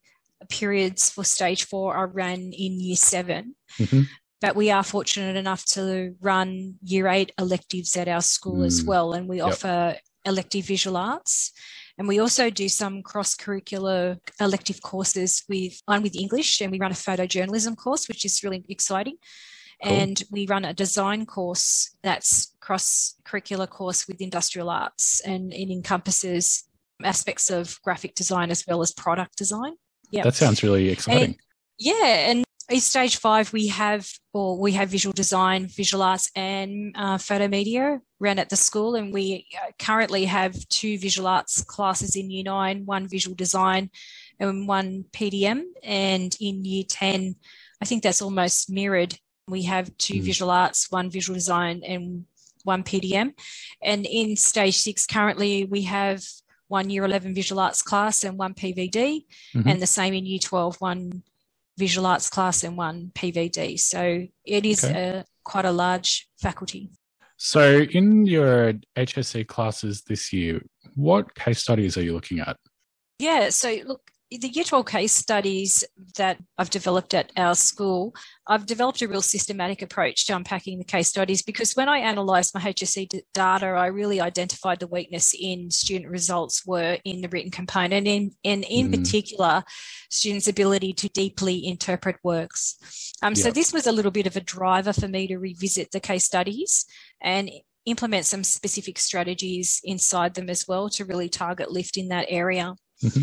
periods 0.49 1.11
for 1.11 1.25
stage 1.25 1.65
four 1.65 1.95
are 1.95 2.07
run 2.07 2.53
in 2.53 2.81
year 2.81 2.97
7 2.97 3.55
mm-hmm. 3.79 4.03
But 4.41 4.55
we 4.55 4.71
are 4.71 4.85
fortunate 4.85 5.35
enough 5.35 5.65
to 5.73 6.15
run 6.21 6.75
year 6.83 7.09
eight 7.09 7.33
electives 7.39 7.97
at 7.97 8.07
our 8.07 8.21
school 8.21 8.59
mm. 8.59 8.67
as 8.67 8.85
well. 8.85 9.15
And 9.15 9.27
we 9.27 9.39
yep. 9.39 9.47
offer 9.47 9.97
elective 10.27 10.67
visual 10.67 10.99
arts. 10.99 11.53
And 11.97 12.07
we 12.07 12.19
also 12.19 12.51
do 12.51 12.69
some 12.69 13.03
cross 13.03 13.35
curricular 13.35 14.19
elective 14.39 14.83
courses 14.83 15.43
with 15.49 15.81
one 15.87 16.03
with 16.03 16.15
English, 16.15 16.61
and 16.61 16.71
we 16.71 16.79
run 16.79 16.91
a 16.91 16.95
photojournalism 16.95 17.77
course, 17.79 18.09
which 18.09 18.27
is 18.27 18.43
really 18.45 18.63
exciting. 18.69 19.17
Cool. 19.83 19.93
And 19.93 20.23
we 20.31 20.47
run 20.47 20.65
a 20.65 20.73
design 20.73 21.27
course 21.27 21.95
that's 22.03 22.55
cross 22.61 23.15
curricular 23.25 23.69
course 23.69 24.09
with 24.09 24.21
industrial 24.21 24.71
arts, 24.71 25.21
and 25.21 25.53
it 25.53 25.71
encompasses 25.71 26.65
aspects 27.05 27.51
of 27.51 27.79
graphic 27.83 28.15
design 28.15 28.51
as 28.51 28.65
well 28.67 28.81
as 28.81 28.93
product 28.93 29.37
design. 29.37 29.75
Yeah, 30.11 30.23
that 30.23 30.35
sounds 30.35 30.63
really 30.63 30.89
exciting. 30.89 31.25
And, 31.25 31.37
yeah, 31.79 32.31
and 32.31 32.45
in 32.69 32.81
stage 32.81 33.17
five, 33.19 33.53
we 33.53 33.69
have 33.69 34.11
or 34.33 34.59
we 34.59 34.73
have 34.73 34.89
visual 34.89 35.13
design, 35.13 35.67
visual 35.67 36.03
arts, 36.03 36.31
and 36.35 36.95
uh, 36.97 37.19
photo 37.19 37.49
media 37.49 38.01
run 38.19 38.39
at 38.39 38.49
the 38.49 38.57
school, 38.57 38.95
and 38.95 39.13
we 39.13 39.47
uh, 39.63 39.71
currently 39.79 40.25
have 40.25 40.57
two 40.69 40.99
visual 40.99 41.29
arts 41.29 41.63
classes 41.63 42.17
in 42.17 42.31
year 42.31 42.45
nine, 42.45 42.87
one 42.87 43.07
visual 43.07 43.37
design, 43.37 43.91
and 44.41 44.67
one 44.67 45.05
PDM. 45.13 45.65
And 45.83 46.35
in 46.41 46.65
year 46.65 46.85
ten, 46.89 47.37
I 47.81 47.85
think 47.85 48.03
that's 48.03 48.23
almost 48.23 48.71
mirrored. 48.71 49.19
We 49.49 49.63
have 49.63 49.97
two 49.99 50.15
mm. 50.15 50.23
visual 50.23 50.51
arts, 50.51 50.91
one 50.91 51.11
visual 51.11 51.35
design, 51.35 51.83
and 51.87 52.25
one 52.65 52.83
PDM. 52.83 53.33
And 53.83 54.07
in 54.07 54.37
stage 54.37 54.77
six, 54.79 55.07
currently 55.07 55.65
we 55.65 55.83
have 55.83 56.23
one 56.69 56.91
year 56.91 57.05
11 57.05 57.35
visual 57.35 57.61
arts 57.61 57.83
class 57.83 58.25
and 58.25 58.37
one 58.37 58.55
PVD, 58.55 59.25
mm-hmm. 59.55 59.69
and 59.69 59.81
the 59.81 59.87
same 59.87 60.15
in 60.15 60.27
year 60.27 60.41
12, 60.41 60.81
one 60.81 61.23
visual 61.79 62.07
arts 62.07 62.29
class 62.29 62.65
and 62.65 62.77
one 62.77 63.13
PVD. 63.15 63.79
So 63.79 64.27
it 64.45 64.67
is 64.67 64.85
okay. 64.85 65.19
a, 65.19 65.25
quite 65.45 65.65
a 65.65 65.73
large 65.73 66.29
faculty. 66.41 66.91
So, 67.39 67.81
in 67.81 68.25
your 68.25 68.73
HSC 68.97 69.47
classes 69.47 70.03
this 70.03 70.33
year, 70.33 70.63
what 70.95 71.35
case 71.35 71.61
studies 71.61 71.99
are 71.99 72.03
you 72.03 72.15
looking 72.15 72.41
at? 72.41 72.57
Yeah, 73.19 73.51
so 73.51 73.77
look, 73.87 74.11
the 74.31 74.49
Year 74.49 74.65
12 74.65 74.87
case 74.87 75.13
studies 75.13 75.85
that 76.17 76.39
I've 76.59 76.71
developed 76.71 77.15
at 77.15 77.31
our 77.37 77.55
school, 77.55 78.13
I've 78.49 78.67
developed 78.67 79.01
a 79.01 79.09
real 79.09 79.23
systematic 79.23 79.83
approach 79.83 80.27
to 80.27 80.35
unpacking 80.35 80.79
the 80.79 80.85
case 80.85 81.09
studies 81.09 81.43
because 81.43 81.75
when 81.75 81.89
I 81.89 81.99
analysed 81.99 82.55
my 82.55 82.61
HSC 82.61 83.21
data, 83.33 83.67
I 83.67 83.87
really 83.87 84.21
identified 84.21 84.81
the 84.81 84.89
weakness 84.89 85.33
in 85.39 85.71
student 85.71 86.11
results 86.11 86.67
were 86.67 86.99
in 87.05 87.21
the 87.21 87.29
written 87.29 87.53
component 87.53 88.09
and, 88.09 88.33
and 88.45 88.65
in 88.69 88.89
mm. 88.89 88.99
particular, 88.99 89.63
students' 90.11 90.49
ability 90.49 90.93
to 90.95 91.09
deeply 91.11 91.65
interpret 91.65 92.17
works. 92.25 93.15
Um, 93.23 93.35
yep. 93.35 93.45
So 93.45 93.51
this 93.53 93.73
was 93.73 93.87
a 93.87 93.93
little 93.93 94.11
bit 94.11 94.27
of 94.27 94.37
a 94.37 94.41
driver 94.41 94.93
for 94.93 95.07
me 95.07 95.29
to 95.29 95.39
revisit 95.39 95.93
the 95.93 96.01
case 96.01 96.25
studies 96.25 96.85
and 97.23 97.49
implement 97.85 98.25
some 98.25 98.43
specific 98.43 98.99
strategies 98.99 99.81
inside 99.85 100.35
them 100.35 100.51
as 100.51 100.67
well 100.67 100.91
to 100.91 101.05
really 101.05 101.29
target 101.29 101.71
lift 101.71 101.97
in 101.97 102.09
that 102.09 102.27
area. 102.29 102.75
Mm-hmm. 103.05 103.23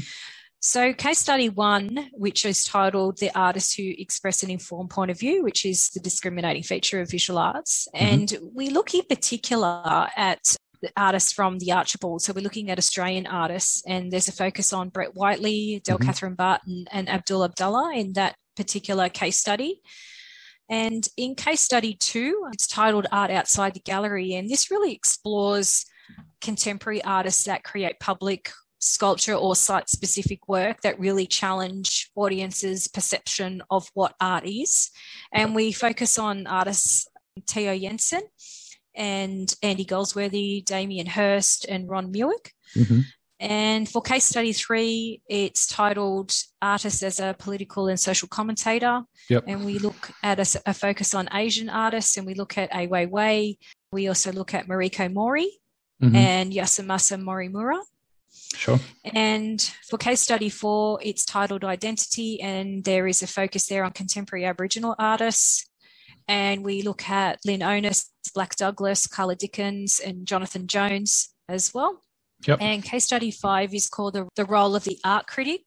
So, 0.65 0.93
case 0.93 1.19
study 1.19 1.49
one, 1.49 2.09
which 2.13 2.45
is 2.45 2.63
titled 2.63 3.17
The 3.17 3.37
Artists 3.37 3.73
Who 3.73 3.83
Express 3.97 4.43
an 4.43 4.49
Informed 4.49 4.91
Point 4.91 5.11
of 5.11 5.19
View, 5.19 5.43
which 5.43 5.65
is 5.65 5.89
the 5.89 5.99
discriminating 5.99 6.63
feature 6.63 7.01
of 7.01 7.11
visual 7.11 7.37
arts. 7.37 7.85
Mm-hmm. 7.93 8.05
And 8.05 8.37
we 8.55 8.69
look 8.69 8.93
in 8.93 9.03
particular 9.03 10.07
at 10.15 10.55
the 10.81 10.89
artists 10.95 11.33
from 11.33 11.59
the 11.59 11.73
Archibald. 11.73 12.21
So, 12.21 12.31
we're 12.31 12.45
looking 12.45 12.69
at 12.69 12.77
Australian 12.77 13.27
artists, 13.27 13.83
and 13.85 14.09
there's 14.09 14.29
a 14.29 14.31
focus 14.31 14.71
on 14.71 14.87
Brett 14.87 15.13
Whiteley, 15.15 15.81
Del 15.83 15.97
mm-hmm. 15.97 16.09
Kathryn 16.09 16.37
Barton, 16.37 16.85
and 16.93 17.09
Abdul 17.09 17.43
Abdullah 17.43 17.93
in 17.93 18.13
that 18.13 18.37
particular 18.55 19.09
case 19.09 19.37
study. 19.37 19.81
And 20.69 21.05
in 21.17 21.35
case 21.35 21.59
study 21.59 21.93
two, 21.93 22.47
it's 22.53 22.67
titled 22.67 23.07
Art 23.11 23.31
Outside 23.31 23.73
the 23.73 23.81
Gallery. 23.81 24.33
And 24.35 24.49
this 24.49 24.71
really 24.71 24.93
explores 24.93 25.85
contemporary 26.39 27.03
artists 27.03 27.43
that 27.43 27.65
create 27.65 27.99
public 27.99 28.49
sculpture 28.83 29.33
or 29.33 29.55
site 29.55 29.89
specific 29.89 30.47
work 30.47 30.81
that 30.81 30.99
really 30.99 31.25
challenge 31.25 32.11
audiences' 32.15 32.87
perception 32.87 33.61
of 33.69 33.89
what 33.93 34.15
art 34.19 34.45
is. 34.45 34.91
And 35.31 35.55
we 35.55 35.71
focus 35.71 36.19
on 36.19 36.47
artists 36.47 37.07
Theo 37.47 37.77
Jansen 37.77 38.21
and 38.95 39.53
Andy 39.63 39.85
Goldsworthy, 39.85 40.61
Damien 40.61 41.07
Hirst, 41.07 41.65
and 41.67 41.89
Ron 41.89 42.13
Mueck. 42.13 42.51
Mm-hmm. 42.75 42.99
And 43.39 43.89
for 43.89 44.01
case 44.01 44.23
study 44.23 44.53
three, 44.53 45.21
it's 45.27 45.67
titled 45.67 46.33
Artists 46.61 47.03
as 47.03 47.19
a 47.19 47.35
Political 47.37 47.89
and 47.89 47.99
Social 47.99 48.27
Commentator. 48.29 49.01
Yep. 49.29 49.43
And 49.47 49.65
we 49.65 49.79
look 49.79 50.11
at 50.21 50.39
a, 50.39 50.61
a, 50.65 50.73
focus 50.73 51.13
on 51.13 51.27
Asian 51.33 51.69
artists 51.69 52.15
and 52.15 52.25
we 52.25 52.35
look 52.35 52.57
at 52.57 52.73
Ai 52.73 52.87
Weiwei. 52.87 53.57
We 53.91 54.07
also 54.07 54.31
look 54.31 54.53
at 54.53 54.67
Mariko 54.67 55.11
Mori 55.11 55.49
mm-hmm. 56.01 56.15
and 56.15 56.53
Yasumasa 56.53 57.21
Morimura. 57.21 57.81
Sure. 58.55 58.79
And 59.03 59.61
for 59.89 59.97
case 59.97 60.21
study 60.21 60.49
four, 60.49 60.99
it's 61.01 61.25
titled 61.25 61.63
Identity, 61.63 62.41
and 62.41 62.83
there 62.83 63.07
is 63.07 63.21
a 63.21 63.27
focus 63.27 63.67
there 63.67 63.83
on 63.83 63.91
contemporary 63.91 64.45
Aboriginal 64.45 64.95
artists. 64.99 65.69
And 66.27 66.63
we 66.63 66.81
look 66.81 67.09
at 67.09 67.39
Lin 67.45 67.61
Onus, 67.61 68.09
Blak 68.33 68.55
Douglas, 68.55 69.07
Karla 69.07 69.35
Dickens, 69.35 69.99
and 69.99 70.25
Jonathan 70.25 70.67
Jones 70.67 71.29
as 71.49 71.73
well. 71.73 72.03
Yep. 72.47 72.59
And 72.61 72.83
case 72.83 73.05
study 73.05 73.31
five 73.31 73.73
is 73.73 73.89
called 73.89 74.13
the, 74.13 74.27
the 74.35 74.45
Role 74.45 74.75
of 74.75 74.83
the 74.83 74.97
Art 75.03 75.27
Critic. 75.27 75.61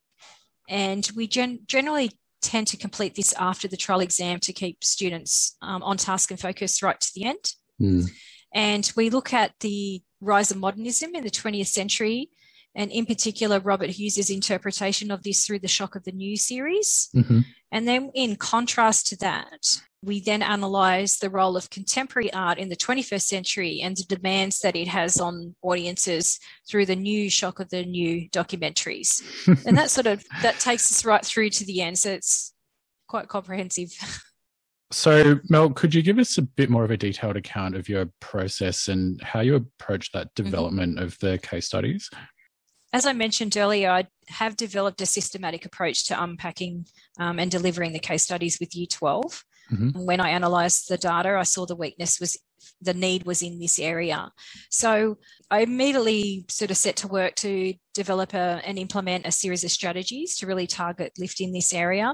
And 0.69 1.07
we 1.15 1.27
gen- 1.27 1.59
generally 1.67 2.11
tend 2.41 2.67
to 2.67 2.77
complete 2.77 3.15
this 3.15 3.33
after 3.33 3.67
the 3.67 3.77
trial 3.77 3.99
exam 3.99 4.39
to 4.41 4.53
keep 4.53 4.83
students 4.83 5.55
um, 5.61 5.81
on 5.83 5.97
task 5.97 6.31
and 6.31 6.39
focused 6.39 6.83
right 6.83 6.99
to 6.99 7.11
the 7.15 7.25
end. 7.25 7.53
Mm. 7.81 8.09
And 8.53 8.91
we 8.95 9.09
look 9.09 9.33
at 9.33 9.53
the 9.59 10.01
rise 10.21 10.51
of 10.51 10.57
modernism 10.57 11.15
in 11.15 11.23
the 11.23 11.29
20th 11.29 11.67
century 11.67 12.29
and 12.77 12.91
in 12.91 13.05
particular 13.07 13.59
Robert 13.59 13.89
Hughes's 13.89 14.29
interpretation 14.29 15.09
of 15.11 15.23
this 15.23 15.45
through 15.45 15.59
the 15.59 15.67
Shock 15.67 15.95
of 15.95 16.03
the 16.03 16.11
New 16.11 16.37
series. 16.37 17.09
Mm-hmm. 17.13 17.39
And 17.71 17.87
then, 17.87 18.11
in 18.13 18.37
contrast 18.37 19.07
to 19.07 19.17
that, 19.17 19.81
we 20.03 20.21
then 20.21 20.43
analyze 20.43 21.17
the 21.17 21.29
role 21.29 21.57
of 21.57 21.71
contemporary 21.71 22.31
art 22.31 22.59
in 22.59 22.69
the 22.69 22.75
21st 22.75 23.21
century 23.21 23.81
and 23.81 23.97
the 23.97 24.15
demands 24.15 24.59
that 24.59 24.75
it 24.75 24.87
has 24.87 25.19
on 25.19 25.55
audiences 25.63 26.39
through 26.69 26.85
the 26.85 26.95
new 26.95 27.29
shock 27.31 27.59
of 27.59 27.69
the 27.71 27.83
new 27.83 28.29
documentaries 28.29 29.21
and 29.65 29.75
that 29.75 29.89
sort 29.89 30.05
of 30.05 30.23
that 30.43 30.59
takes 30.59 30.91
us 30.91 31.03
right 31.03 31.25
through 31.25 31.49
to 31.49 31.65
the 31.65 31.81
end 31.81 31.97
so 31.97 32.11
it's 32.11 32.53
quite 33.07 33.27
comprehensive 33.27 33.91
so 34.91 35.39
mel 35.49 35.71
could 35.71 35.95
you 35.95 36.03
give 36.03 36.19
us 36.19 36.37
a 36.37 36.43
bit 36.43 36.69
more 36.69 36.83
of 36.83 36.91
a 36.91 36.97
detailed 36.97 37.35
account 37.35 37.75
of 37.75 37.89
your 37.89 38.07
process 38.19 38.89
and 38.89 39.19
how 39.23 39.39
you 39.39 39.55
approach 39.55 40.11
that 40.11 40.27
mm-hmm. 40.27 40.43
development 40.43 40.95
mm-hmm. 40.95 41.05
of 41.05 41.17
the 41.19 41.39
case 41.39 41.65
studies 41.65 42.07
as 42.93 43.05
I 43.05 43.13
mentioned 43.13 43.57
earlier, 43.57 43.89
I 43.89 44.07
have 44.27 44.55
developed 44.55 45.01
a 45.01 45.05
systematic 45.05 45.65
approach 45.65 46.05
to 46.07 46.21
unpacking 46.21 46.85
um, 47.19 47.39
and 47.39 47.51
delivering 47.51 47.93
the 47.93 47.99
case 47.99 48.23
studies 48.23 48.59
with 48.59 48.75
Year 48.75 48.87
12. 48.89 49.43
Mm-hmm. 49.71 50.05
When 50.05 50.21
I 50.21 50.29
analysed 50.29 50.87
the 50.87 50.97
data, 50.97 51.37
I 51.37 51.43
saw 51.43 51.65
the 51.65 51.75
weakness 51.75 52.19
was 52.19 52.37
the 52.81 52.93
need 52.93 53.25
was 53.25 53.41
in 53.41 53.59
this 53.59 53.79
area. 53.79 54.31
So 54.69 55.17
I 55.51 55.61
immediately 55.61 56.45
sort 56.49 56.71
of 56.71 56.77
set 56.77 56.95
to 56.97 57.07
work 57.07 57.35
to 57.35 57.73
develop 57.93 58.33
a, 58.33 58.61
and 58.65 58.79
implement 58.79 59.27
a 59.27 59.31
series 59.31 59.63
of 59.63 59.71
strategies 59.71 60.35
to 60.37 60.47
really 60.47 60.67
target 60.67 61.13
lift 61.17 61.41
in 61.41 61.53
this 61.53 61.73
area. 61.73 62.13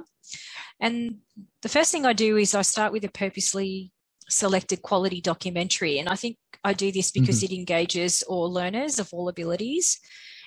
And 0.79 1.17
the 1.61 1.69
first 1.69 1.91
thing 1.91 2.05
I 2.05 2.13
do 2.13 2.37
is 2.37 2.55
I 2.55 2.61
start 2.61 2.91
with 2.91 3.03
a 3.05 3.09
purposely 3.09 3.91
selected 4.29 4.81
quality 4.81 5.21
documentary. 5.21 5.99
And 5.99 6.09
I 6.09 6.15
think 6.15 6.37
I 6.63 6.73
do 6.73 6.91
this 6.91 7.11
because 7.11 7.43
mm-hmm. 7.43 7.53
it 7.53 7.57
engages 7.57 8.23
all 8.23 8.51
learners 8.51 8.99
of 8.99 9.09
all 9.11 9.29
abilities. 9.29 9.99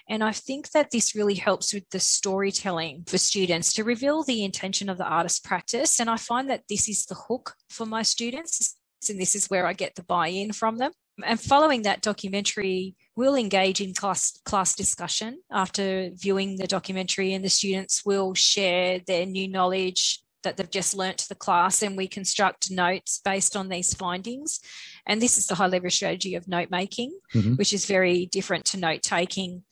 And 0.08 0.22
I 0.22 0.32
think 0.32 0.70
that 0.70 0.90
this 0.90 1.14
really 1.14 1.34
helps 1.34 1.74
with 1.74 1.88
the 1.90 1.98
storytelling 1.98 3.04
for 3.06 3.18
students 3.18 3.72
to 3.74 3.84
reveal 3.84 4.22
the 4.22 4.44
intention 4.44 4.88
of 4.88 4.98
the 4.98 5.04
artist 5.04 5.44
practice. 5.44 5.98
And 5.98 6.08
I 6.08 6.16
find 6.16 6.48
that 6.48 6.62
this 6.68 6.88
is 6.88 7.06
the 7.06 7.16
hook 7.16 7.54
for 7.68 7.86
my 7.86 8.02
students. 8.02 8.76
And 9.08 9.20
this 9.20 9.34
is 9.34 9.48
where 9.48 9.66
I 9.66 9.72
get 9.72 9.94
the 9.94 10.02
buy 10.02 10.28
in 10.28 10.52
from 10.52 10.78
them. 10.78 10.92
And 11.24 11.40
following 11.40 11.82
that 11.82 12.02
documentary, 12.02 12.94
we'll 13.14 13.36
engage 13.36 13.80
in 13.80 13.94
class, 13.94 14.38
class 14.44 14.74
discussion 14.74 15.40
after 15.50 16.10
viewing 16.14 16.56
the 16.56 16.66
documentary, 16.66 17.32
and 17.32 17.44
the 17.44 17.48
students 17.48 18.04
will 18.04 18.34
share 18.34 19.00
their 19.06 19.24
new 19.24 19.48
knowledge 19.48 20.22
that 20.42 20.56
they've 20.56 20.70
just 20.70 20.96
learnt 20.96 21.18
to 21.18 21.28
the 21.28 21.34
class, 21.34 21.82
and 21.82 21.96
we 21.96 22.06
construct 22.06 22.70
notes 22.70 23.20
based 23.24 23.56
on 23.56 23.68
these 23.68 23.94
findings. 23.94 24.60
And 25.06 25.20
this 25.20 25.38
is 25.38 25.46
the 25.46 25.54
high 25.54 25.66
level 25.66 25.90
strategy 25.90 26.34
of 26.34 26.48
note 26.48 26.70
making, 26.70 27.18
mm-hmm. 27.34 27.54
which 27.54 27.72
is 27.72 27.86
very 27.86 28.26
different 28.26 28.64
to 28.66 28.78
note 28.78 29.02
taking. 29.02 29.62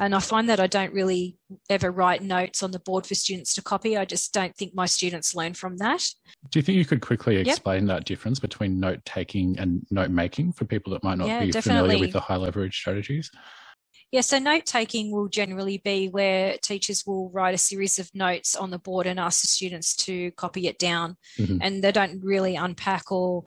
And 0.00 0.14
I 0.14 0.18
find 0.18 0.48
that 0.48 0.58
I 0.58 0.66
don't 0.66 0.94
really 0.94 1.36
ever 1.68 1.90
write 1.90 2.22
notes 2.22 2.62
on 2.62 2.70
the 2.70 2.78
board 2.80 3.06
for 3.06 3.14
students 3.14 3.54
to 3.54 3.62
copy. 3.62 3.98
I 3.98 4.06
just 4.06 4.32
don't 4.32 4.56
think 4.56 4.74
my 4.74 4.86
students 4.86 5.34
learn 5.34 5.52
from 5.52 5.76
that. 5.76 6.02
Do 6.50 6.58
you 6.58 6.62
think 6.62 6.78
you 6.78 6.86
could 6.86 7.02
quickly 7.02 7.36
explain 7.36 7.86
yep. 7.86 7.98
that 7.98 8.04
difference 8.06 8.40
between 8.40 8.80
note 8.80 9.04
taking 9.04 9.58
and 9.58 9.86
note 9.90 10.10
making 10.10 10.52
for 10.52 10.64
people 10.64 10.94
that 10.94 11.04
might 11.04 11.18
not 11.18 11.28
yeah, 11.28 11.44
be 11.44 11.50
definitely. 11.50 11.80
familiar 11.82 12.00
with 12.06 12.12
the 12.14 12.20
high 12.20 12.36
leverage 12.36 12.78
strategies? 12.78 13.30
Yeah, 14.10 14.22
so 14.22 14.38
note 14.38 14.64
taking 14.64 15.12
will 15.12 15.28
generally 15.28 15.78
be 15.78 16.08
where 16.08 16.56
teachers 16.62 17.04
will 17.06 17.30
write 17.30 17.54
a 17.54 17.58
series 17.58 17.98
of 17.98 18.10
notes 18.14 18.56
on 18.56 18.70
the 18.70 18.78
board 18.78 19.06
and 19.06 19.20
ask 19.20 19.42
the 19.42 19.48
students 19.48 19.94
to 19.96 20.30
copy 20.32 20.66
it 20.66 20.78
down, 20.78 21.16
mm-hmm. 21.38 21.58
and 21.60 21.84
they 21.84 21.92
don't 21.92 22.24
really 22.24 22.56
unpack 22.56 23.12
or 23.12 23.44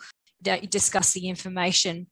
discuss 0.69 1.13
the 1.13 1.27
information 1.27 2.07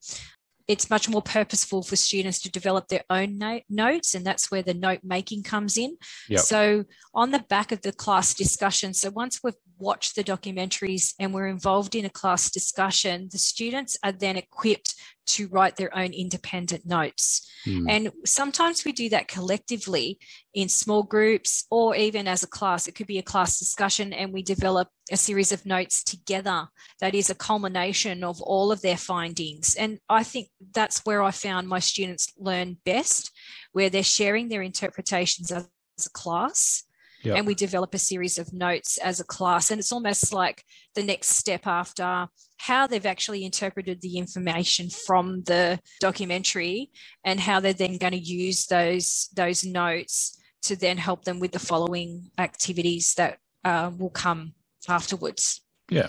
it's 0.67 0.89
much 0.89 1.10
more 1.10 1.21
purposeful 1.21 1.84
for 1.84 1.95
students 1.95 2.39
to 2.41 2.52
develop 2.52 2.88
their 2.88 3.04
own 3.10 3.38
note, 3.38 3.63
notes, 3.69 4.13
and 4.13 4.26
that's 4.26 4.52
where 4.52 4.62
the 4.62 4.74
note 4.74 5.00
making 5.04 5.43
comes 5.43 5.78
in. 5.78 5.97
Yep. 6.30 6.39
So, 6.39 6.86
on 7.13 7.32
the 7.32 7.39
back 7.50 7.71
of 7.71 7.82
the 7.82 7.91
class 7.91 8.34
discussion, 8.34 8.93
so 8.93 9.10
once 9.10 9.39
we've 9.43 9.56
watched 9.82 10.15
the 10.15 10.24
documentaries 10.24 11.13
and 11.20 11.34
we're 11.34 11.48
involved 11.48 11.96
in 11.96 12.06
a 12.06 12.10
class 12.10 12.50
discussion, 12.50 13.28
the 13.32 13.38
students 13.38 13.98
are 14.04 14.12
then 14.12 14.38
equipped 14.38 14.96
to 15.26 15.48
write 15.48 15.76
their 15.76 15.96
own 15.98 16.13
independent 16.13 16.86
notes. 16.86 17.50
Mm. 17.65 17.86
And 17.89 18.12
sometimes 18.26 18.86
we 18.86 18.91
do 18.91 19.10
that 19.10 19.28
collectively 19.28 20.20
in 20.54 20.67
small 20.67 21.04
groups 21.04 21.65
or 21.70 21.96
even 21.96 22.28
as 22.28 22.44
a 22.44 22.48
class. 22.48 22.88
It 22.88 22.96
could 22.96 23.08
be 23.08 23.20
a 23.20 23.24
class 23.24 23.60
discussion 23.60 24.13
and 24.13 24.34
we 24.34 24.44
develop 24.44 24.89
a 25.12 25.17
series 25.17 25.52
of 25.52 25.65
notes 25.65 26.04
together 26.04 26.67
that 27.00 27.15
is 27.15 27.30
a 27.30 27.36
culmination 27.36 28.24
of 28.24 28.41
all 28.41 28.72
of 28.72 28.82
their 28.82 28.98
findings. 28.98 29.76
And 29.76 30.00
I 30.10 30.24
think 30.24 30.50
that's 30.74 31.06
where 31.06 31.22
I 31.22 31.32
found 31.32 31.67
my 31.67 31.80
students 31.80 32.34
learn 32.38 32.78
best, 32.86 33.32
where 33.72 33.89
they're 33.89 34.04
sharing 34.04 34.50
their 34.50 34.62
interpretations 34.62 35.52
as 35.52 35.67
a 36.06 36.10
class 36.10 36.84
And 37.24 37.48
we 37.48 37.56
develop 37.56 37.94
a 37.94 38.00
series 38.00 38.38
of 38.38 38.54
notes 38.54 38.98
as 38.98 39.20
a 39.20 39.24
class. 39.24 39.72
And 39.72 39.80
it's 39.80 39.92
almost 39.92 40.34
like 40.34 40.64
the 40.96 41.04
next 41.04 41.30
step 41.30 41.68
after 41.68 42.28
how 42.58 42.88
they've 42.88 43.06
actually 43.06 43.44
interpreted 43.44 44.02
the 44.02 44.18
information 44.18 44.90
from 44.90 45.42
the 45.44 45.80
documentary 46.00 46.92
and 47.24 47.40
how 47.40 47.60
they're 47.60 47.74
then 47.74 47.98
going 47.98 48.14
to 48.14 48.20
use 48.20 48.68
those, 48.68 49.30
those 49.36 49.64
notes 49.64 50.40
to 50.64 50.76
then 50.76 50.98
help 50.98 51.24
them 51.24 51.40
with 51.40 51.52
the 51.52 51.60
following 51.60 52.30
activities 52.38 53.16
that 53.16 53.40
uh, 53.64 53.92
will 53.98 54.10
come 54.12 54.54
afterwards. 54.88 55.62
Yeah. 55.90 56.08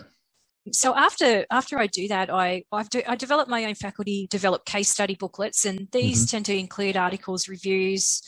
So 0.70 0.94
after 0.94 1.44
after 1.50 1.78
I 1.78 1.88
do 1.88 2.06
that, 2.08 2.30
I 2.30 2.62
I've 2.70 2.88
do, 2.88 3.02
I 3.08 3.16
develop 3.16 3.48
my 3.48 3.64
own 3.64 3.74
faculty 3.74 4.28
develop 4.30 4.64
case 4.64 4.88
study 4.88 5.16
booklets, 5.16 5.64
and 5.64 5.88
these 5.90 6.20
mm-hmm. 6.20 6.30
tend 6.30 6.46
to 6.46 6.56
include 6.56 6.96
articles, 6.96 7.48
reviews, 7.48 8.22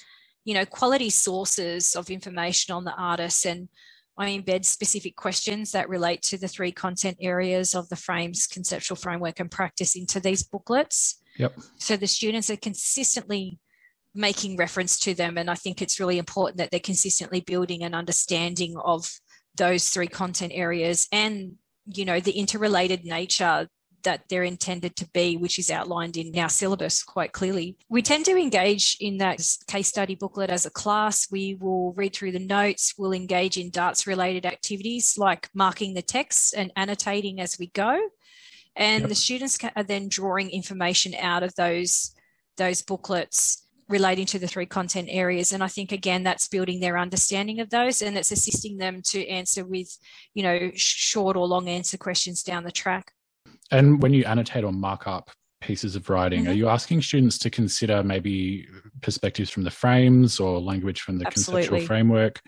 you 0.45 0.55
know, 0.55 0.65
quality 0.65 1.11
sources 1.11 1.95
of 1.95 2.11
information 2.11 2.75
on 2.75 2.85
the 2.85 2.95
artist, 2.95 3.47
and 3.47 3.69
I 4.17 4.31
embed 4.31 4.65
specific 4.65 5.17
questions 5.17 5.73
that 5.73 5.89
relate 5.89 6.23
to 6.23 6.39
the 6.39 6.49
three 6.49 6.73
content 6.73 7.17
areas 7.21 7.75
of 7.75 7.89
the 7.89 7.97
frames, 7.97 8.47
conceptual 8.47 8.97
framework, 8.97 9.41
and 9.41 9.51
practice 9.51 9.97
into 9.97 10.21
these 10.21 10.43
booklets. 10.43 11.21
Yep. 11.39 11.59
So 11.79 11.97
the 11.97 12.07
students 12.07 12.51
are 12.51 12.57
consistently 12.57 13.59
making 14.15 14.57
reference 14.57 14.99
to 15.01 15.15
them, 15.15 15.37
and 15.37 15.51
I 15.51 15.55
think 15.55 15.83
it's 15.83 15.99
really 15.99 16.19
important 16.19 16.59
that 16.59 16.71
they're 16.71 16.81
consistently 16.81 17.41
building 17.41 17.83
an 17.83 17.95
understanding 17.95 18.77
of 18.77 19.11
those 19.57 19.89
three 19.89 20.09
content 20.09 20.53
areas 20.55 21.07
and 21.13 21.53
you 21.87 22.05
know 22.05 22.21
the 22.21 22.33
interrelated 22.33 23.05
nature 23.05 23.69
that 24.05 24.29
they're 24.29 24.45
intended 24.45 24.97
to 24.97 25.09
be, 25.11 25.37
which 25.37 25.59
is 25.59 25.71
outlined 25.71 26.17
in 26.17 26.37
our 26.39 26.49
syllabus 26.49 27.03
quite 27.03 27.33
clearly. 27.33 27.77
We 27.89 28.03
tend 28.03 28.25
to 28.27 28.37
engage 28.37 28.97
in 29.01 29.19
that 29.19 29.45
case 29.67 29.89
study 29.89 30.15
booklet 30.15 30.51
as 30.51 30.67
a 30.67 30.71
class. 30.71 31.31
We 31.31 31.57
will 31.61 31.93
read 31.95 32.15
through 32.15 32.33
the 32.33 32.39
notes, 32.39 32.95
we'll 32.97 33.13
engage 33.13 33.57
in 33.57 33.71
darts 33.71 34.07
related 34.07 34.47
activities 34.47 35.17
like 35.19 35.49
marking 35.55 35.95
the 35.95 36.03
text 36.03 36.55
and 36.55 36.73
annotating 36.77 37.41
as 37.41 37.59
we 37.59 37.69
go. 37.69 37.99
And 38.77 39.03
yep. 39.03 39.09
the 39.09 39.15
students 39.15 39.59
are 39.77 39.83
then 39.83 40.09
drawing 40.09 40.51
information 40.51 41.15
out 41.15 41.43
of 41.43 41.55
those, 41.55 42.13
those 42.57 42.83
booklets 42.83 43.65
relating 43.89 44.27
to 44.27 44.39
the 44.39 44.47
three 44.47 44.65
content 44.65 45.09
areas 45.11 45.53
and 45.53 45.63
i 45.63 45.69
think 45.69 45.93
again 45.93 46.23
that's 46.23 46.49
building 46.49 46.81
their 46.81 46.97
understanding 46.97 47.61
of 47.61 47.69
those 47.69 48.01
and 48.01 48.17
it's 48.17 48.33
assisting 48.33 48.79
them 48.79 49.03
to 49.03 49.27
answer 49.29 49.65
with 49.65 49.99
you 50.33 50.43
know 50.43 50.71
short 50.75 51.37
or 51.37 51.47
long 51.47 51.69
answer 51.69 51.99
questions 51.99 52.43
down 52.43 52.65
the 52.65 52.73
track 52.73 53.13
and 53.71 54.03
when 54.03 54.13
you 54.13 54.25
annotate 54.25 54.65
or 54.65 54.73
mark 54.73 55.07
up 55.07 55.31
pieces 55.61 55.97
of 55.97 56.11
writing 56.11 56.43
mm-hmm. 56.43 56.51
are 56.51 56.55
you 56.55 56.69
asking 56.69 57.01
students 57.01 57.39
to 57.39 57.49
consider 57.49 58.03
maybe 58.03 58.69
perspectives 59.01 59.51
from 59.51 59.63
the 59.63 59.71
frames 59.71 60.39
or 60.39 60.61
language 60.61 61.01
from 61.01 61.19
the 61.19 61.27
Absolutely. 61.27 61.63
conceptual 61.63 61.87
framework 61.87 62.41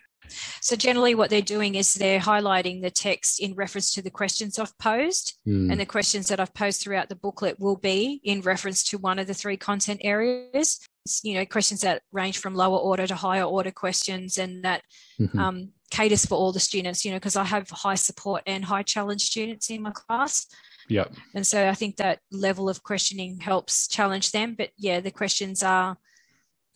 so 0.61 0.75
generally 0.75 1.15
what 1.15 1.31
they're 1.31 1.41
doing 1.41 1.77
is 1.77 1.95
they're 1.95 2.19
highlighting 2.19 2.83
the 2.83 2.91
text 2.91 3.41
in 3.41 3.55
reference 3.55 3.95
to 3.95 4.03
the 4.03 4.11
questions 4.11 4.59
I've 4.59 4.77
posed 4.79 5.35
mm. 5.47 5.71
and 5.71 5.81
the 5.81 5.87
questions 5.87 6.27
that 6.29 6.41
I've 6.41 6.53
posed 6.53 6.83
throughout 6.83 7.09
the 7.09 7.15
booklet 7.15 7.61
will 7.61 7.77
be 7.77 8.21
in 8.25 8.41
reference 8.41 8.83
to 8.85 8.99
one 8.99 9.21
of 9.21 9.29
the 9.29 9.35
three 9.35 9.57
content 9.57 10.01
areas 10.03 10.81
you 11.23 11.35
know 11.35 11.47
questions 11.47 11.83
that 11.83 12.03
range 12.13 12.39
from 12.39 12.55
lower 12.55 12.79
order 12.79 13.07
to 13.07 13.15
higher 13.15 13.45
order 13.45 13.71
questions 13.71 14.39
and 14.39 14.65
that 14.65 14.83
mm-hmm. 15.21 15.39
um, 15.39 15.69
caters 15.91 16.27
for 16.27 16.35
all 16.35 16.53
the 16.53 16.61
students 16.61 17.05
you 17.05 17.11
know 17.11 17.17
because 17.17 17.37
i 17.37 17.45
have 17.45 17.69
high 17.71 17.95
support 17.95 18.43
and 18.47 18.65
high 18.65 18.83
challenge 18.83 19.23
students 19.23 19.71
in 19.71 19.83
my 19.83 19.93
class 19.93 20.47
yeah 20.89 21.05
and 21.35 21.47
so 21.47 21.69
i 21.69 21.75
think 21.75 21.97
that 21.97 22.21
level 22.31 22.69
of 22.69 22.83
questioning 22.83 23.39
helps 23.39 23.89
challenge 23.89 24.33
them 24.33 24.55
but 24.57 24.71
yeah 24.77 25.01
the 25.01 25.11
questions 25.11 25.63
are 25.63 25.97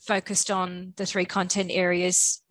focused 0.01 0.51
on 0.51 0.93
the 0.97 1.07
three 1.07 1.25
content 1.25 1.71
areas 1.73 2.43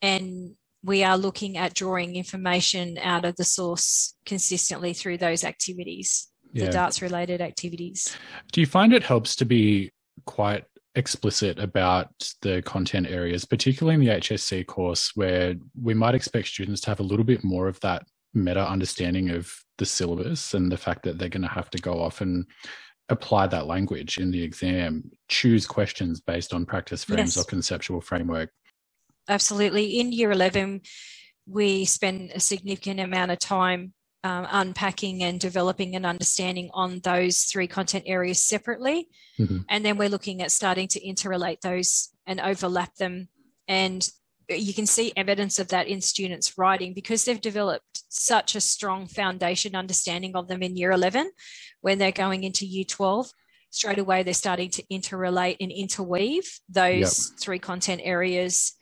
and 0.00 0.54
we 0.84 1.04
are 1.04 1.16
looking 1.16 1.56
at 1.56 1.74
drawing 1.74 2.16
information 2.16 2.98
out 2.98 3.24
of 3.24 3.36
the 3.36 3.44
source 3.44 4.16
consistently 4.26 4.92
through 4.92 5.16
those 5.16 5.44
activities 5.44 6.28
yeah. 6.52 6.66
the 6.66 6.72
darts 6.72 7.00
related 7.00 7.40
activities 7.40 8.16
do 8.52 8.60
you 8.60 8.66
find 8.66 8.92
it 8.92 9.02
helps 9.02 9.36
to 9.36 9.44
be 9.44 9.90
quite 10.26 10.64
explicit 10.94 11.58
about 11.58 12.10
the 12.42 12.62
content 12.62 13.06
areas, 13.08 13.44
particularly 13.44 13.94
in 13.94 14.00
the 14.00 14.20
HSC 14.20 14.66
course, 14.66 15.12
where 15.14 15.54
we 15.80 15.94
might 15.94 16.14
expect 16.14 16.48
students 16.48 16.80
to 16.82 16.90
have 16.90 17.00
a 17.00 17.04
little 17.04 17.24
bit 17.24 17.42
more 17.44 17.68
of 17.68 17.80
that 17.80 18.04
meta 18.34 18.66
understanding 18.66 19.30
of 19.30 19.52
the 19.82 19.86
syllabus 19.86 20.54
and 20.54 20.70
the 20.70 20.76
fact 20.76 21.02
that 21.02 21.18
they're 21.18 21.28
going 21.28 21.42
to 21.42 21.48
have 21.48 21.68
to 21.68 21.78
go 21.78 22.00
off 22.00 22.20
and 22.20 22.46
apply 23.08 23.48
that 23.48 23.66
language 23.66 24.16
in 24.16 24.30
the 24.30 24.40
exam, 24.40 25.10
choose 25.26 25.66
questions 25.66 26.20
based 26.20 26.54
on 26.54 26.64
practice 26.64 27.02
frames 27.02 27.34
yes. 27.34 27.44
or 27.44 27.48
conceptual 27.48 28.00
framework. 28.00 28.50
Absolutely. 29.28 29.98
In 29.98 30.12
year 30.12 30.30
11, 30.30 30.82
we 31.48 31.84
spend 31.84 32.30
a 32.32 32.38
significant 32.38 33.00
amount 33.00 33.32
of 33.32 33.40
time 33.40 33.92
um, 34.22 34.46
unpacking 34.52 35.24
and 35.24 35.40
developing 35.40 35.96
an 35.96 36.04
understanding 36.04 36.70
on 36.72 37.00
those 37.00 37.42
three 37.42 37.66
content 37.66 38.04
areas 38.06 38.40
separately. 38.44 39.08
Mm-hmm. 39.36 39.58
And 39.68 39.84
then 39.84 39.96
we're 39.96 40.08
looking 40.08 40.42
at 40.42 40.52
starting 40.52 40.86
to 40.88 41.00
interrelate 41.00 41.60
those 41.60 42.10
and 42.24 42.38
overlap 42.38 42.94
them. 42.94 43.28
And 43.66 44.08
you 44.54 44.74
can 44.74 44.86
see 44.86 45.12
evidence 45.16 45.58
of 45.58 45.68
that 45.68 45.88
in 45.88 46.00
students' 46.00 46.56
writing 46.58 46.94
because 46.94 47.24
they've 47.24 47.40
developed 47.40 48.04
such 48.08 48.54
a 48.54 48.60
strong 48.60 49.06
foundation 49.06 49.74
understanding 49.74 50.36
of 50.36 50.48
them 50.48 50.62
in 50.62 50.76
year 50.76 50.90
11 50.92 51.30
when 51.80 51.98
they're 51.98 52.12
going 52.12 52.44
into 52.44 52.66
year 52.66 52.84
12 52.84 53.30
straight 53.70 53.98
away 53.98 54.22
they're 54.22 54.34
starting 54.34 54.68
to 54.68 54.82
interrelate 54.92 55.56
and 55.60 55.72
interweave 55.72 56.60
those 56.68 57.30
yep. 57.30 57.40
three 57.40 57.58
content 57.58 58.00
areas. 58.04 58.74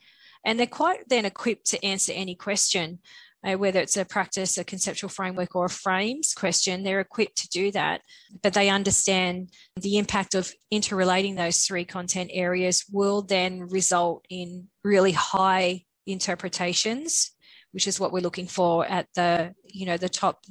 And 0.43 0.59
they're 0.59 0.67
quite 0.67 1.07
then 1.07 1.25
equipped 1.25 1.67
to 1.67 1.85
answer 1.85 2.11
any 2.13 2.35
question 2.35 2.99
uh, 3.45 3.53
whether 3.53 3.79
it's 3.79 3.97
a 3.97 4.05
practice, 4.05 4.57
a 4.57 4.63
conceptual 4.63 5.09
framework, 5.09 5.55
or 5.55 5.65
a 5.65 5.69
frames 5.69 6.33
question, 6.33 6.83
they're 6.83 6.99
equipped 6.99 7.37
to 7.37 7.49
do 7.49 7.71
that. 7.71 8.01
But 8.43 8.53
they 8.53 8.69
understand 8.69 9.49
the 9.75 9.97
impact 9.97 10.35
of 10.35 10.51
interrelating 10.69 11.35
those 11.35 11.63
three 11.63 11.85
content 11.85 12.29
areas 12.33 12.85
will 12.91 13.21
then 13.21 13.61
result 13.61 14.25
in 14.29 14.67
really 14.83 15.13
high 15.13 15.83
interpretations, 16.05 17.31
which 17.71 17.87
is 17.87 17.99
what 17.99 18.11
we're 18.11 18.19
looking 18.19 18.47
for 18.47 18.85
at 18.85 19.07
the, 19.15 19.53
you 19.65 19.85
know, 19.85 19.97
the 19.97 20.09
top 20.09 20.43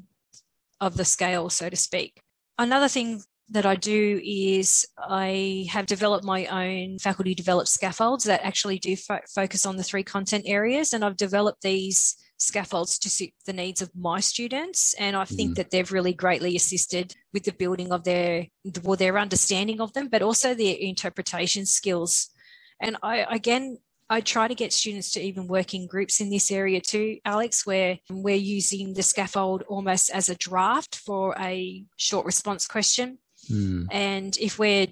of 0.81 0.97
the 0.97 1.05
scale, 1.05 1.51
so 1.51 1.69
to 1.69 1.77
speak. 1.77 2.21
Another 2.59 2.89
thing 2.89 3.23
that 3.51 3.67
I 3.67 3.75
do 3.75 4.21
is 4.25 4.87
I 4.97 5.67
have 5.71 5.87
developed 5.87 6.25
my 6.25 6.47
own 6.47 6.99
faculty 6.99 7.35
developed 7.35 7.69
scaffolds 7.69 8.25
that 8.25 8.45
actually 8.45 8.79
do 8.79 8.97
fo- 8.97 9.19
focus 9.35 9.67
on 9.67 9.77
the 9.77 9.83
three 9.83 10.05
content 10.05 10.45
areas. 10.47 10.93
And 10.93 11.05
I've 11.05 11.17
developed 11.17 11.63
these 11.63 12.17
scaffolds 12.41 12.99
to 12.99 13.11
suit 13.11 13.33
the 13.47 13.53
needs 13.53 13.83
of 13.83 13.91
my 13.95 14.19
students. 14.19 14.95
And 14.95 15.15
I 15.15 15.25
think 15.25 15.53
mm. 15.53 15.55
that 15.57 15.71
they've 15.71 15.93
really 15.93 16.15
greatly 16.15 16.57
assisted 16.57 17.15
with 17.33 17.45
the 17.45 17.53
building 17.53 17.93
of 17.93 18.03
their, 18.05 18.47
well, 18.83 18.97
their 18.97 19.19
understanding 19.19 19.81
of 19.81 19.93
them, 19.93 20.09
but 20.09 20.23
also 20.23 20.55
their 20.55 20.75
interpretation 20.77 21.67
skills. 21.67 22.31
And 22.81 22.97
I, 23.03 23.19
again, 23.31 23.79
I 24.09 24.23
try 24.23 24.49
to 24.49 24.55
get 24.55 24.73
students 24.73 25.13
to 25.13 25.21
even 25.21 25.47
work 25.47 25.75
in 25.75 25.87
groups 25.87 26.21
in 26.21 26.31
this 26.31 26.51
area 26.51 26.81
too, 26.81 27.19
Alex, 27.25 27.65
where 27.67 27.99
we're 28.11 28.35
using 28.35 28.95
the 28.95 29.03
scaffold 29.03 29.63
almost 29.69 30.11
as 30.11 30.29
a 30.29 30.35
draft 30.35 30.97
for 30.97 31.37
a 31.39 31.85
short 31.97 32.25
response 32.25 32.67
question. 32.67 33.19
Mm. 33.51 33.87
And 33.93 34.37
if 34.39 34.59
we're 34.59 34.89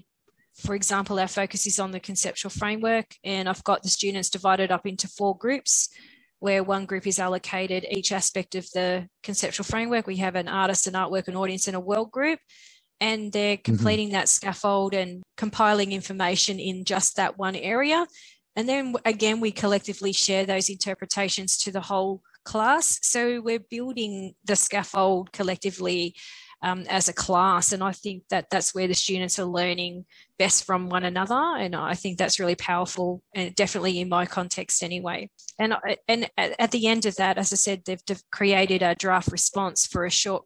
for 0.59 0.75
example, 0.75 1.17
our 1.19 1.27
focus 1.27 1.65
is 1.65 1.79
on 1.79 1.91
the 1.91 2.01
conceptual 2.01 2.49
framework, 2.49 3.15
and 3.23 3.47
I've 3.47 3.63
got 3.63 3.81
the 3.81 3.87
students 3.87 4.29
divided 4.29 4.71
up 4.71 4.85
into 4.85 5.07
four 5.07 5.37
groups 5.37 5.87
where 6.39 6.63
one 6.63 6.85
group 6.85 7.05
is 7.05 7.19
allocated 7.19 7.85
each 7.89 8.11
aspect 8.11 8.55
of 8.55 8.65
the 8.73 9.07
conceptual 9.23 9.65
framework. 9.65 10.07
We 10.07 10.17
have 10.17 10.35
an 10.35 10.47
artist, 10.47 10.87
an 10.87 10.93
artwork, 10.93 11.27
an 11.27 11.35
audience, 11.35 11.67
and 11.67 11.75
a 11.75 11.81
world 11.81 12.11
group. 12.11 12.39
And 13.01 13.31
they're 13.31 13.57
mm-hmm. 13.57 13.63
completing 13.63 14.07
mm-hmm. 14.07 14.15
that 14.15 14.29
scaffold 14.29 14.93
and 14.93 15.21
compiling 15.37 15.91
information 15.91 16.59
in 16.59 16.85
just 16.85 17.15
that 17.17 17.37
one 17.37 17.55
area. 17.55 18.05
And 18.55 18.67
then 18.67 18.95
again, 19.05 19.39
we 19.39 19.51
collectively 19.51 20.11
share 20.11 20.45
those 20.45 20.69
interpretations 20.69 21.57
to 21.59 21.71
the 21.71 21.81
whole 21.81 22.21
class. 22.43 22.99
So 23.03 23.41
we're 23.41 23.59
building 23.59 24.33
the 24.45 24.55
scaffold 24.55 25.31
collectively 25.31 26.15
um, 26.61 26.85
as 26.89 27.07
a 27.07 27.13
class. 27.13 27.71
And 27.71 27.83
I 27.83 27.91
think 27.91 28.23
that 28.29 28.49
that's 28.49 28.73
where 28.73 28.87
the 28.87 28.93
students 28.93 29.39
are 29.39 29.45
learning 29.45 30.05
best 30.37 30.65
from 30.65 30.89
one 30.89 31.03
another. 31.03 31.35
And 31.35 31.75
I 31.75 31.93
think 31.93 32.17
that's 32.17 32.39
really 32.39 32.55
powerful 32.55 33.21
and 33.33 33.55
definitely 33.55 33.99
in 33.99 34.09
my 34.09 34.25
context 34.25 34.83
anyway. 34.83 35.29
And, 35.57 35.75
and 36.07 36.29
at 36.37 36.71
the 36.71 36.87
end 36.87 37.05
of 37.05 37.15
that, 37.17 37.37
as 37.37 37.53
I 37.53 37.55
said, 37.55 37.83
they've 37.85 38.01
created 38.31 38.81
a 38.81 38.95
draft 38.95 39.31
response 39.31 39.85
for 39.85 40.05
a 40.05 40.11
short 40.11 40.45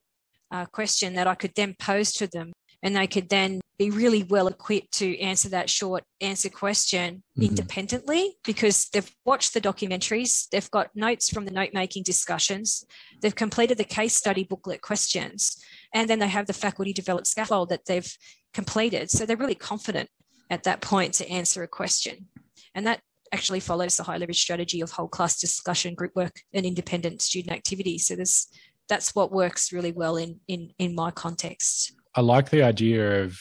uh, 0.51 0.65
question 0.65 1.15
that 1.15 1.27
I 1.27 1.35
could 1.35 1.53
then 1.55 1.75
pose 1.79 2.13
to 2.13 2.27
them 2.27 2.53
and 2.83 2.95
they 2.95 3.07
could 3.07 3.29
then 3.29 3.61
be 3.77 3.89
really 3.89 4.23
well 4.23 4.47
equipped 4.47 4.91
to 4.91 5.17
answer 5.19 5.49
that 5.49 5.69
short 5.69 6.03
answer 6.21 6.49
question 6.49 7.23
mm-hmm. 7.37 7.49
independently 7.49 8.37
because 8.43 8.89
they've 8.89 9.15
watched 9.25 9.53
the 9.53 9.61
documentaries, 9.61 10.47
they've 10.49 10.69
got 10.69 10.95
notes 10.95 11.29
from 11.29 11.45
the 11.45 11.51
note 11.51 11.71
making 11.73 12.03
discussions, 12.03 12.85
they've 13.21 13.35
completed 13.35 13.77
the 13.77 13.83
case 13.83 14.15
study 14.15 14.43
booklet 14.43 14.81
questions, 14.81 15.63
and 15.93 16.09
then 16.09 16.19
they 16.19 16.27
have 16.27 16.47
the 16.47 16.53
faculty 16.53 16.93
developed 16.93 17.27
scaffold 17.27 17.69
that 17.69 17.85
they've 17.85 18.17
completed. 18.53 19.09
So 19.11 19.25
they're 19.25 19.37
really 19.37 19.55
confident 19.55 20.09
at 20.49 20.63
that 20.63 20.81
point 20.81 21.13
to 21.15 21.29
answer 21.29 21.63
a 21.63 21.67
question. 21.67 22.27
And 22.75 22.85
that 22.87 23.01
actually 23.31 23.59
follows 23.59 23.95
the 23.95 24.03
high 24.03 24.17
leverage 24.17 24.41
strategy 24.41 24.81
of 24.81 24.91
whole 24.91 25.07
class 25.07 25.39
discussion, 25.39 25.95
group 25.95 26.15
work, 26.15 26.41
and 26.53 26.65
independent 26.65 27.21
student 27.21 27.53
activity. 27.53 27.97
So 27.97 28.15
there's 28.15 28.47
that's 28.89 29.15
what 29.15 29.31
works 29.31 29.71
really 29.71 29.91
well 29.91 30.17
in 30.17 30.39
in 30.47 30.71
in 30.77 30.95
my 30.95 31.11
context. 31.11 31.93
I 32.15 32.21
like 32.21 32.49
the 32.49 32.63
idea 32.63 33.23
of 33.23 33.39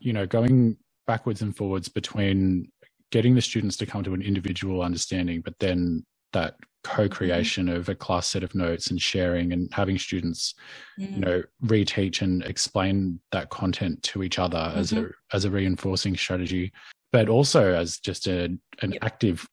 you 0.00 0.12
know 0.12 0.26
going 0.26 0.76
backwards 1.06 1.42
and 1.42 1.56
forwards 1.56 1.88
between 1.88 2.70
getting 3.10 3.34
the 3.34 3.42
students 3.42 3.76
to 3.76 3.86
come 3.86 4.02
to 4.02 4.14
an 4.14 4.22
individual 4.22 4.82
understanding, 4.82 5.40
but 5.40 5.58
then 5.58 6.04
that 6.32 6.56
co-creation 6.84 7.66
mm-hmm. 7.66 7.76
of 7.76 7.88
a 7.88 7.94
class 7.94 8.26
set 8.26 8.42
of 8.42 8.54
notes 8.54 8.90
and 8.90 9.00
sharing 9.00 9.52
and 9.52 9.72
having 9.72 9.98
students 9.98 10.54
mm-hmm. 10.98 11.14
you 11.14 11.18
mm. 11.18 11.24
know 11.24 11.42
reteach 11.64 12.22
and 12.22 12.42
explain 12.42 13.20
that 13.30 13.50
content 13.50 14.02
to 14.02 14.22
each 14.22 14.38
other 14.38 14.58
mm-hmm. 14.58 14.78
as 14.78 14.92
a 14.92 15.08
as 15.32 15.44
a 15.44 15.50
reinforcing 15.50 16.16
strategy 16.16 16.72
but 17.12 17.28
also 17.28 17.74
as 17.74 17.98
just 17.98 18.26
a, 18.26 18.44
an 18.80 18.92
yep. 18.92 19.04
active 19.04 19.46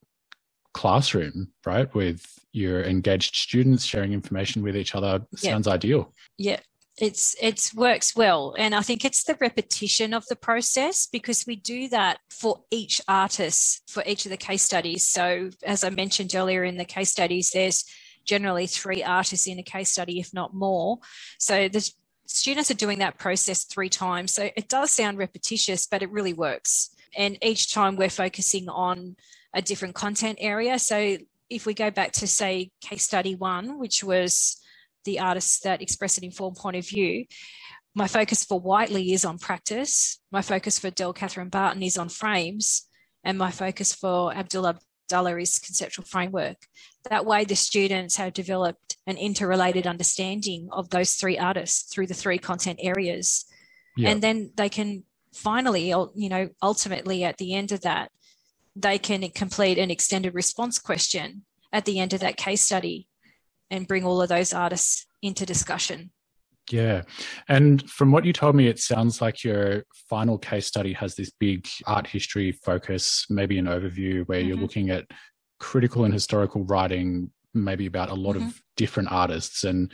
classroom 0.74 1.52
right 1.65 1.94
with 1.94 2.26
your 2.52 2.84
engaged 2.84 3.36
students 3.36 3.86
sharing 3.86 4.13
information 4.13 4.63
with 4.63 4.76
each 4.76 4.96
other 4.96 5.22
yep. 5.32 5.39
sounds 5.39 5.68
ideal 5.68 6.12
yeah 6.38 6.60
it's 7.01 7.35
it 7.41 7.71
works 7.75 8.15
well. 8.15 8.55
And 8.57 8.75
i 8.75 8.81
think 8.81 9.05
it's 9.05 9.23
the 9.23 9.38
repetition 9.39 10.13
of 10.13 10.25
the 10.27 10.35
process 10.35 11.07
because 11.07 11.45
we 11.47 11.55
do 11.55 11.88
that 11.89 12.19
for 12.29 12.63
each 12.71 13.01
artist 13.07 13.83
for 13.89 14.03
each 14.05 14.25
of 14.25 14.31
the 14.31 14.38
case 14.38 14.63
studies. 14.63 15.07
So 15.07 15.49
as 15.63 15.83
i 15.83 15.89
mentioned 15.89 16.35
earlier 16.35 16.63
in 16.63 16.77
the 16.77 16.85
case 16.85 17.09
studies 17.09 17.51
there's 17.51 17.85
generally 18.25 18.67
three 18.67 19.03
artists 19.03 19.47
in 19.47 19.59
a 19.59 19.63
case 19.63 19.91
study 19.91 20.19
if 20.19 20.33
not 20.33 20.53
more. 20.53 20.99
So 21.38 21.69
the 21.69 21.89
students 22.27 22.69
are 22.69 22.75
doing 22.75 22.99
that 22.99 23.17
process 23.17 23.63
three 23.63 23.89
times. 23.89 24.33
So 24.33 24.49
it 24.55 24.67
does 24.67 24.91
sound 24.91 25.17
repetitious 25.17 25.88
but 25.88 26.03
it 26.03 26.12
really 26.12 26.33
works. 26.33 26.89
And 27.17 27.38
each 27.43 27.73
time 27.73 27.95
we're 27.95 28.09
focusing 28.09 28.69
on 28.69 29.15
a 29.53 29.62
different 29.62 29.95
content 29.95 30.38
area. 30.39 30.77
So 30.77 31.17
if 31.49 31.65
we 31.65 31.73
go 31.73 31.89
back 31.89 32.12
to 32.12 32.27
say 32.27 32.71
case 32.81 33.03
study 33.03 33.35
one 33.35 33.79
which 33.79 34.03
was 34.03 34.62
the 35.05 35.19
artists 35.19 35.59
that 35.62 35.81
express 35.81 36.17
an 36.17 36.23
informed 36.23 36.57
point 36.57 36.77
of 36.77 36.88
view. 36.88 37.25
My 37.95 38.07
focus 38.07 38.43
for 38.43 38.59
Whiteley 38.59 39.13
is 39.13 39.25
on 39.25 39.39
practice. 39.39 40.19
My 40.31 40.41
focus 40.41 40.79
for 40.79 40.89
Del 40.89 41.13
Kathryn 41.13 41.49
Barton 41.49 41.83
is 41.83 41.97
on 41.97 42.09
frames. 42.09 42.88
And 43.23 43.38
my 43.38 43.51
focus 43.51 43.93
for 43.93 44.33
Abdul 44.33 44.67
Abdullah 44.67 45.39
is 45.39 45.59
conceptual 45.59 46.05
framework. 46.05 46.57
That 47.09 47.25
way, 47.25 47.43
the 47.43 47.55
students 47.55 48.15
have 48.17 48.33
developed 48.33 48.97
an 49.07 49.17
interrelated 49.17 49.88
understanding 49.88 50.69
of 50.71 50.89
those 50.89 51.15
three 51.15 51.38
artists 51.38 51.91
through 51.91 52.07
the 52.07 52.13
three 52.13 52.38
content 52.38 52.79
areas. 52.81 53.45
Yeah. 53.97 54.09
And 54.09 54.21
then 54.21 54.51
they 54.55 54.69
can 54.69 55.03
finally, 55.33 55.89
you 55.89 56.29
know, 56.29 56.49
ultimately 56.62 57.23
at 57.23 57.38
the 57.38 57.53
end 57.53 57.71
of 57.71 57.81
that, 57.81 58.12
they 58.75 58.97
can 58.97 59.27
complete 59.31 59.77
an 59.77 59.91
extended 59.91 60.33
response 60.33 60.79
question 60.79 61.43
at 61.73 61.85
the 61.85 61.99
end 61.99 62.13
of 62.13 62.21
that 62.21 62.38
case 62.38 62.62
study 62.62 63.09
and 63.71 63.88
bring 63.88 64.03
all 64.03 64.21
of 64.21 64.29
those 64.29 64.53
artists 64.53 65.05
into 65.21 65.45
discussion. 65.45 66.12
Yeah. 66.71 67.01
And 67.47 67.89
from 67.89 68.12
what 68.12 68.25
you 68.25 68.34
told 68.34 68.55
me, 68.55 68.67
it 68.67 68.79
sounds 68.79 69.21
like 69.21 69.43
your 69.43 69.84
final 70.10 70.38
case 70.38 70.67
study 70.67 70.93
has 70.93 71.15
this 71.15 71.32
big 71.32 71.67
art 71.88 72.05
history 72.05 72.51
focus, 72.51 73.25
maybe 73.29 73.58
an 73.58 73.65
overview 73.65 74.27
where 74.27 74.39
mm-hmm. 74.39 74.47
you're 74.47 74.58
looking 74.58 74.89
at 74.89 75.05
critical 75.60 76.05
and 76.05 76.13
historical 76.13 76.63
writing, 76.65 77.32
maybe 77.53 77.86
about 77.86 78.10
a 78.10 78.13
lot 78.15 78.36
mm-hmm. 78.36 78.47
of 78.47 78.62
different 78.77 79.12
artists. 79.12 79.63
And 79.63 79.91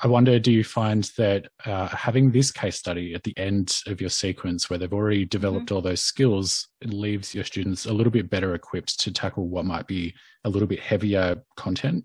I 0.00 0.06
wonder, 0.06 0.38
do 0.38 0.52
you 0.52 0.64
find 0.64 1.10
that 1.18 1.48
uh, 1.66 1.88
having 1.88 2.30
this 2.30 2.52
case 2.52 2.76
study 2.76 3.14
at 3.14 3.24
the 3.24 3.36
end 3.36 3.76
of 3.86 4.00
your 4.00 4.10
sequence, 4.10 4.70
where 4.70 4.78
they've 4.78 4.92
already 4.92 5.24
developed 5.24 5.66
mm-hmm. 5.66 5.74
all 5.74 5.82
those 5.82 6.00
skills, 6.00 6.68
it 6.80 6.90
leaves 6.90 7.34
your 7.34 7.44
students 7.44 7.84
a 7.84 7.92
little 7.92 8.12
bit 8.12 8.30
better 8.30 8.54
equipped 8.54 8.98
to 9.00 9.12
tackle 9.12 9.48
what 9.48 9.64
might 9.64 9.86
be 9.86 10.14
a 10.44 10.48
little 10.48 10.68
bit 10.68 10.80
heavier 10.80 11.42
content? 11.56 12.04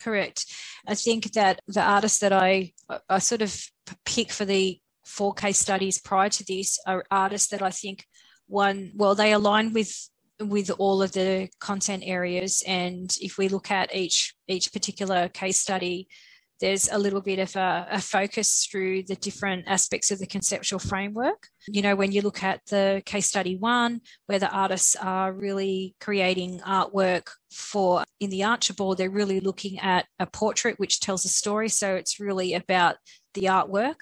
Correct. 0.00 0.46
I 0.86 0.94
think 0.94 1.32
that 1.32 1.60
the 1.66 1.82
artists 1.82 2.18
that 2.20 2.32
I, 2.32 2.72
I 3.08 3.18
sort 3.18 3.42
of 3.42 3.58
pick 4.04 4.30
for 4.32 4.44
the 4.44 4.80
four 5.04 5.34
case 5.34 5.58
studies 5.58 6.00
prior 6.00 6.30
to 6.30 6.44
this 6.44 6.78
are 6.86 7.04
artists 7.10 7.48
that 7.48 7.62
I 7.62 7.70
think 7.70 8.06
one, 8.46 8.92
well, 8.94 9.14
they 9.14 9.32
align 9.32 9.72
with 9.72 10.08
with 10.40 10.68
all 10.78 11.00
of 11.00 11.12
the 11.12 11.48
content 11.60 12.02
areas 12.04 12.62
and 12.66 13.16
if 13.20 13.38
we 13.38 13.48
look 13.48 13.70
at 13.70 13.94
each 13.94 14.34
each 14.48 14.72
particular 14.72 15.28
case 15.28 15.60
study 15.60 16.08
there's 16.60 16.88
a 16.90 16.98
little 16.98 17.20
bit 17.20 17.38
of 17.38 17.54
a, 17.56 17.86
a, 17.90 18.00
focus 18.00 18.66
through 18.70 19.02
the 19.02 19.16
different 19.16 19.64
aspects 19.66 20.10
of 20.10 20.18
the 20.18 20.26
conceptual 20.26 20.78
framework. 20.78 21.48
You 21.66 21.82
know, 21.82 21.96
when 21.96 22.12
you 22.12 22.22
look 22.22 22.42
at 22.42 22.60
the 22.70 23.02
case 23.04 23.26
study 23.26 23.56
one, 23.56 24.00
where 24.26 24.38
the 24.38 24.50
artists 24.50 24.94
are 24.96 25.32
really 25.32 25.96
creating 26.00 26.60
artwork 26.60 27.28
for 27.50 28.04
in 28.20 28.30
the 28.30 28.44
Archibald, 28.44 28.98
they're 28.98 29.10
really 29.10 29.40
looking 29.40 29.78
at 29.80 30.06
a 30.18 30.26
portrait 30.26 30.78
which 30.78 31.00
tells 31.00 31.24
a 31.24 31.28
story. 31.28 31.68
So 31.68 31.96
it's 31.96 32.20
really 32.20 32.54
about 32.54 32.96
the 33.34 33.44
artwork. 33.44 33.96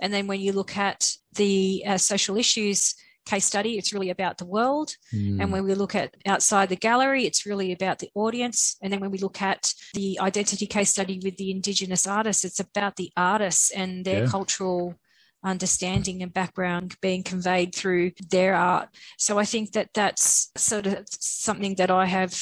And 0.00 0.12
then 0.12 0.26
when 0.26 0.40
you 0.40 0.52
look 0.52 0.76
at 0.76 1.12
the 1.34 1.84
uh, 1.86 1.98
social 1.98 2.36
issues 2.36 2.94
case 3.24 3.44
study, 3.44 3.78
it's 3.78 3.92
really 3.92 4.10
about 4.10 4.38
the 4.38 4.44
world. 4.44 4.96
Mm. 5.12 5.40
And 5.40 5.52
when 5.52 5.64
we 5.64 5.74
look 5.74 5.94
at 5.94 6.14
outside 6.26 6.68
the 6.68 6.76
gallery, 6.76 7.24
it's 7.24 7.46
really 7.46 7.72
about 7.72 7.98
the 7.98 8.10
audience. 8.14 8.76
And 8.82 8.92
then 8.92 9.00
when 9.00 9.10
we 9.10 9.18
look 9.18 9.40
at 9.42 9.72
the 9.94 10.18
identity 10.20 10.66
case 10.66 10.90
study 10.90 11.20
with 11.22 11.36
the 11.36 11.50
Indigenous 11.50 12.06
artists, 12.06 12.44
it's 12.44 12.60
about 12.60 12.96
the 12.96 13.10
artists 13.16 13.70
and 13.70 14.04
their 14.04 14.24
yeah. 14.24 14.28
cultural 14.28 14.94
understanding 15.42 16.22
and 16.22 16.32
background 16.32 16.96
being 17.00 17.22
conveyed 17.22 17.74
through 17.74 18.12
their 18.30 18.54
art. 18.54 18.88
So 19.18 19.38
I 19.38 19.44
think 19.44 19.72
that 19.72 19.90
that's 19.94 20.50
sort 20.56 20.86
of 20.86 21.04
something 21.10 21.74
that 21.76 21.90
I 21.90 22.06
have 22.06 22.40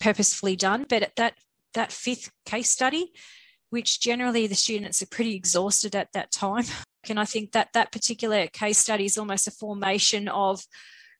purposefully 0.00 0.56
done. 0.56 0.86
But 0.88 1.12
that 1.16 1.34
that 1.74 1.92
fifth 1.92 2.30
case 2.46 2.70
study, 2.70 3.12
which 3.70 4.00
generally 4.00 4.46
the 4.46 4.54
students 4.54 5.02
are 5.02 5.06
pretty 5.06 5.34
exhausted 5.34 5.94
at 5.94 6.12
that 6.12 6.32
time. 6.32 6.64
And 7.08 7.18
I 7.18 7.24
think 7.24 7.52
that 7.52 7.72
that 7.74 7.92
particular 7.92 8.46
case 8.48 8.78
study 8.78 9.04
is 9.04 9.18
almost 9.18 9.46
a 9.46 9.52
formation 9.52 10.28
of 10.28 10.62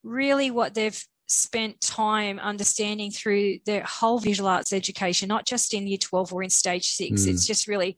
really 0.03 0.51
what 0.51 0.75
they've 0.75 1.03
spent 1.29 1.81
time 1.81 2.39
understanding 2.39 3.11
through 3.11 3.59
their 3.67 3.83
whole 3.83 4.19
visual 4.19 4.49
arts 4.49 4.73
education, 4.73 5.29
not 5.29 5.47
just 5.47 5.75
in 5.75 5.87
year 5.87 5.99
12 5.99 6.33
or 6.33 6.43
in 6.43 6.51
stage 6.51 6.91
six. 6.91 7.23
Mm. 7.23 7.29
It's 7.29 7.47
just 7.47 7.69
really 7.69 7.97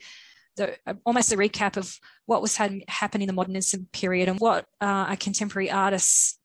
the, 0.56 0.76
almost 1.06 1.32
a 1.32 1.36
recap 1.36 1.76
of 1.76 1.96
what 2.26 2.42
was 2.42 2.56
had, 2.56 2.82
happening 2.88 3.28
in 3.28 3.28
the 3.28 3.40
modernism 3.40 3.88
period 3.92 4.28
and 4.28 4.38
what 4.40 4.66
uh, 4.80 5.06
a 5.10 5.16
contemporary 5.16 5.70
artists, 5.70 6.38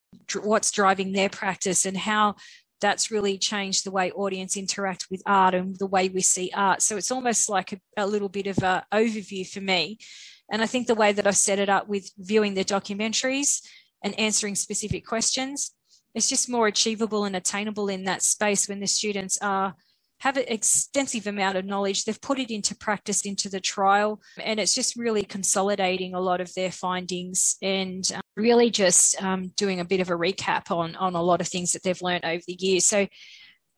what's 0.43 0.71
driving 0.71 1.11
their 1.11 1.29
practice 1.29 1.85
and 1.85 1.97
how 1.97 2.35
that's 2.81 3.09
really 3.09 3.37
changed 3.37 3.83
the 3.83 3.91
way 3.91 4.11
audience 4.11 4.55
interact 4.55 5.07
with 5.09 5.23
art 5.25 5.55
and 5.55 5.77
the 5.77 5.87
way 5.87 6.07
we 6.09 6.21
see 6.21 6.51
art. 6.53 6.81
So 6.83 6.97
it's 6.97 7.11
almost 7.11 7.49
like 7.49 7.73
a, 7.73 7.79
a 7.97 8.05
little 8.05 8.29
bit 8.29 8.47
of 8.47 8.61
an 8.63 8.83
overview 8.93 9.47
for 9.49 9.61
me 9.61 9.97
and 10.51 10.61
I 10.61 10.67
think 10.67 10.87
the 10.87 10.95
way 10.95 11.11
that 11.11 11.27
I've 11.27 11.37
set 11.37 11.59
it 11.59 11.69
up 11.69 11.87
with 11.87 12.11
viewing 12.17 12.53
the 12.53 12.63
documentaries 12.63 13.61
and 14.03 14.17
answering 14.19 14.55
specific 14.55 15.05
questions, 15.05 15.71
it's 16.13 16.29
just 16.29 16.49
more 16.49 16.67
achievable 16.67 17.25
and 17.25 17.35
attainable 17.35 17.89
in 17.89 18.05
that 18.05 18.21
space 18.21 18.69
when 18.69 18.79
the 18.79 18.87
students 18.87 19.37
are 19.41 19.75
have 20.19 20.37
an 20.37 20.45
extensive 20.47 21.27
amount 21.27 21.57
of 21.57 21.65
knowledge. 21.65 22.05
They've 22.05 22.21
put 22.21 22.39
it 22.39 22.49
into 22.49 22.75
practice 22.75 23.25
into 23.25 23.49
the 23.49 23.59
trial, 23.59 24.21
and 24.41 24.59
it's 24.59 24.73
just 24.73 24.95
really 24.95 25.23
consolidating 25.23 26.13
a 26.13 26.21
lot 26.21 26.39
of 26.39 26.53
their 26.53 26.71
findings 26.71 27.57
and 27.61 28.09
um, 28.13 28.21
really 28.37 28.69
just 28.69 29.21
um, 29.21 29.51
doing 29.57 29.81
a 29.81 29.85
bit 29.85 29.99
of 29.99 30.09
a 30.09 30.15
recap 30.15 30.71
on 30.71 30.95
on 30.95 31.15
a 31.15 31.21
lot 31.21 31.41
of 31.41 31.47
things 31.47 31.73
that 31.73 31.83
they've 31.83 32.01
learned 32.01 32.23
over 32.23 32.41
the 32.47 32.57
years. 32.57 32.85
So 32.85 33.07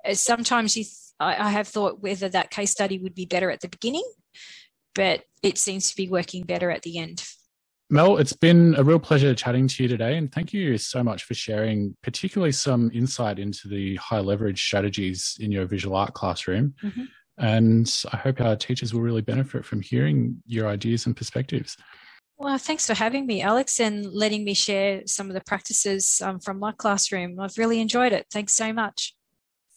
uh, 0.05 0.13
sometimes 0.13 0.77
you, 0.77 0.83
th- 0.83 0.95
I, 1.19 1.47
I 1.47 1.49
have 1.49 1.67
thought 1.67 2.01
whether 2.01 2.29
that 2.29 2.51
case 2.51 2.71
study 2.71 2.99
would 2.99 3.15
be 3.15 3.25
better 3.25 3.49
at 3.49 3.61
the 3.61 3.69
beginning 3.69 4.07
but 4.97 5.21
it 5.43 5.59
seems 5.59 5.91
to 5.91 5.95
be 5.95 6.09
working 6.09 6.43
better 6.43 6.71
at 6.71 6.81
the 6.81 6.97
end. 6.97 7.23
Mel, 7.89 8.17
it's 8.17 8.33
been 8.33 8.75
a 8.75 8.83
real 8.83 8.99
pleasure 8.99 9.33
chatting 9.33 9.67
to 9.67 9.83
you 9.83 9.87
today, 9.87 10.17
and 10.17 10.29
thank 10.29 10.51
you 10.51 10.77
so 10.77 11.01
much 11.01 11.23
for 11.23 11.35
sharing, 11.35 11.95
particularly 12.03 12.51
some 12.51 12.91
insight 12.93 13.39
into 13.39 13.69
the 13.69 13.95
high 13.95 14.19
leverage 14.19 14.61
strategies 14.61 15.37
in 15.39 15.53
your 15.53 15.65
visual 15.65 15.95
art 15.95 16.13
classroom. 16.13 16.73
Mm-hmm. 16.83 17.03
And 17.37 18.03
I 18.11 18.17
hope 18.17 18.41
our 18.41 18.55
teachers 18.55 18.93
will 18.93 19.01
really 19.01 19.21
benefit 19.21 19.63
from 19.63 19.81
hearing 19.81 20.41
your 20.47 20.67
ideas 20.67 21.05
and 21.05 21.15
perspectives. 21.15 21.77
Well, 22.37 22.57
thanks 22.57 22.85
for 22.87 22.95
having 22.95 23.25
me, 23.25 23.41
Alex, 23.41 23.79
and 23.79 24.05
letting 24.11 24.43
me 24.43 24.53
share 24.53 25.03
some 25.05 25.29
of 25.29 25.35
the 25.35 25.41
practices 25.41 26.21
um, 26.25 26.39
from 26.39 26.59
my 26.59 26.71
classroom. 26.71 27.39
I've 27.39 27.57
really 27.57 27.79
enjoyed 27.79 28.11
it. 28.11 28.25
Thanks 28.33 28.53
so 28.53 28.73
much. 28.73 29.15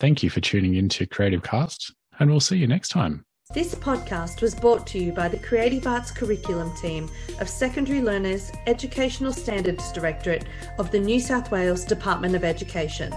Thank 0.01 0.23
you 0.23 0.31
for 0.31 0.41
tuning 0.41 0.75
in 0.75 0.89
to 0.91 1.07
Creative 1.07 1.43
Cast, 1.43 1.95
and 2.19 2.31
we'll 2.31 2.41
see 2.41 2.57
you 2.57 2.67
next 2.67 2.89
time. 2.89 3.25
This 3.53 3.75
podcast 3.75 4.43
was 4.43 4.55
brought 4.55 4.87
to 4.87 5.01
you 5.01 5.11
by 5.11 5.27
the 5.27 5.37
Creative 5.37 5.85
Arts 5.85 6.13
Curriculum 6.13 6.73
Team 6.77 7.11
of 7.41 7.49
Secondary 7.49 8.01
Learners 8.01 8.53
Educational 8.69 9.33
Standards 9.33 9.91
Directorate 9.91 10.45
of 10.79 10.93
the 10.93 11.01
New 11.01 11.19
South 11.19 11.51
Wales 11.51 11.85
Department 11.85 12.37
of 12.37 12.45
Education. 12.45 13.13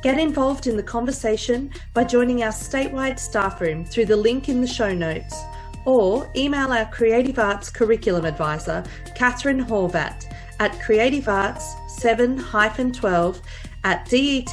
Get 0.00 0.20
involved 0.20 0.68
in 0.68 0.76
the 0.76 0.82
conversation 0.84 1.72
by 1.92 2.04
joining 2.04 2.44
our 2.44 2.52
statewide 2.52 3.18
staff 3.18 3.60
room 3.60 3.84
through 3.84 4.06
the 4.06 4.14
link 4.14 4.48
in 4.48 4.60
the 4.60 4.66
show 4.66 4.94
notes 4.94 5.42
or 5.86 6.30
email 6.36 6.70
our 6.70 6.86
Creative 6.92 7.40
Arts 7.40 7.68
Curriculum 7.68 8.24
Advisor, 8.24 8.84
Kathryn 9.16 9.66
Horvat, 9.66 10.32
at 10.60 10.70
creativearts7-12 10.74 13.40
at 13.82 14.06
det 14.08 14.46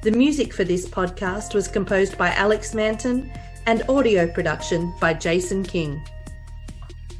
The 0.00 0.12
music 0.12 0.52
for 0.54 0.62
this 0.62 0.88
podcast 0.88 1.54
was 1.54 1.66
composed 1.66 2.16
by 2.16 2.30
Alex 2.34 2.72
Manton 2.72 3.32
and 3.66 3.82
audio 3.88 4.28
production 4.28 4.94
by 5.00 5.12
Jason 5.12 5.64
King. 5.64 6.00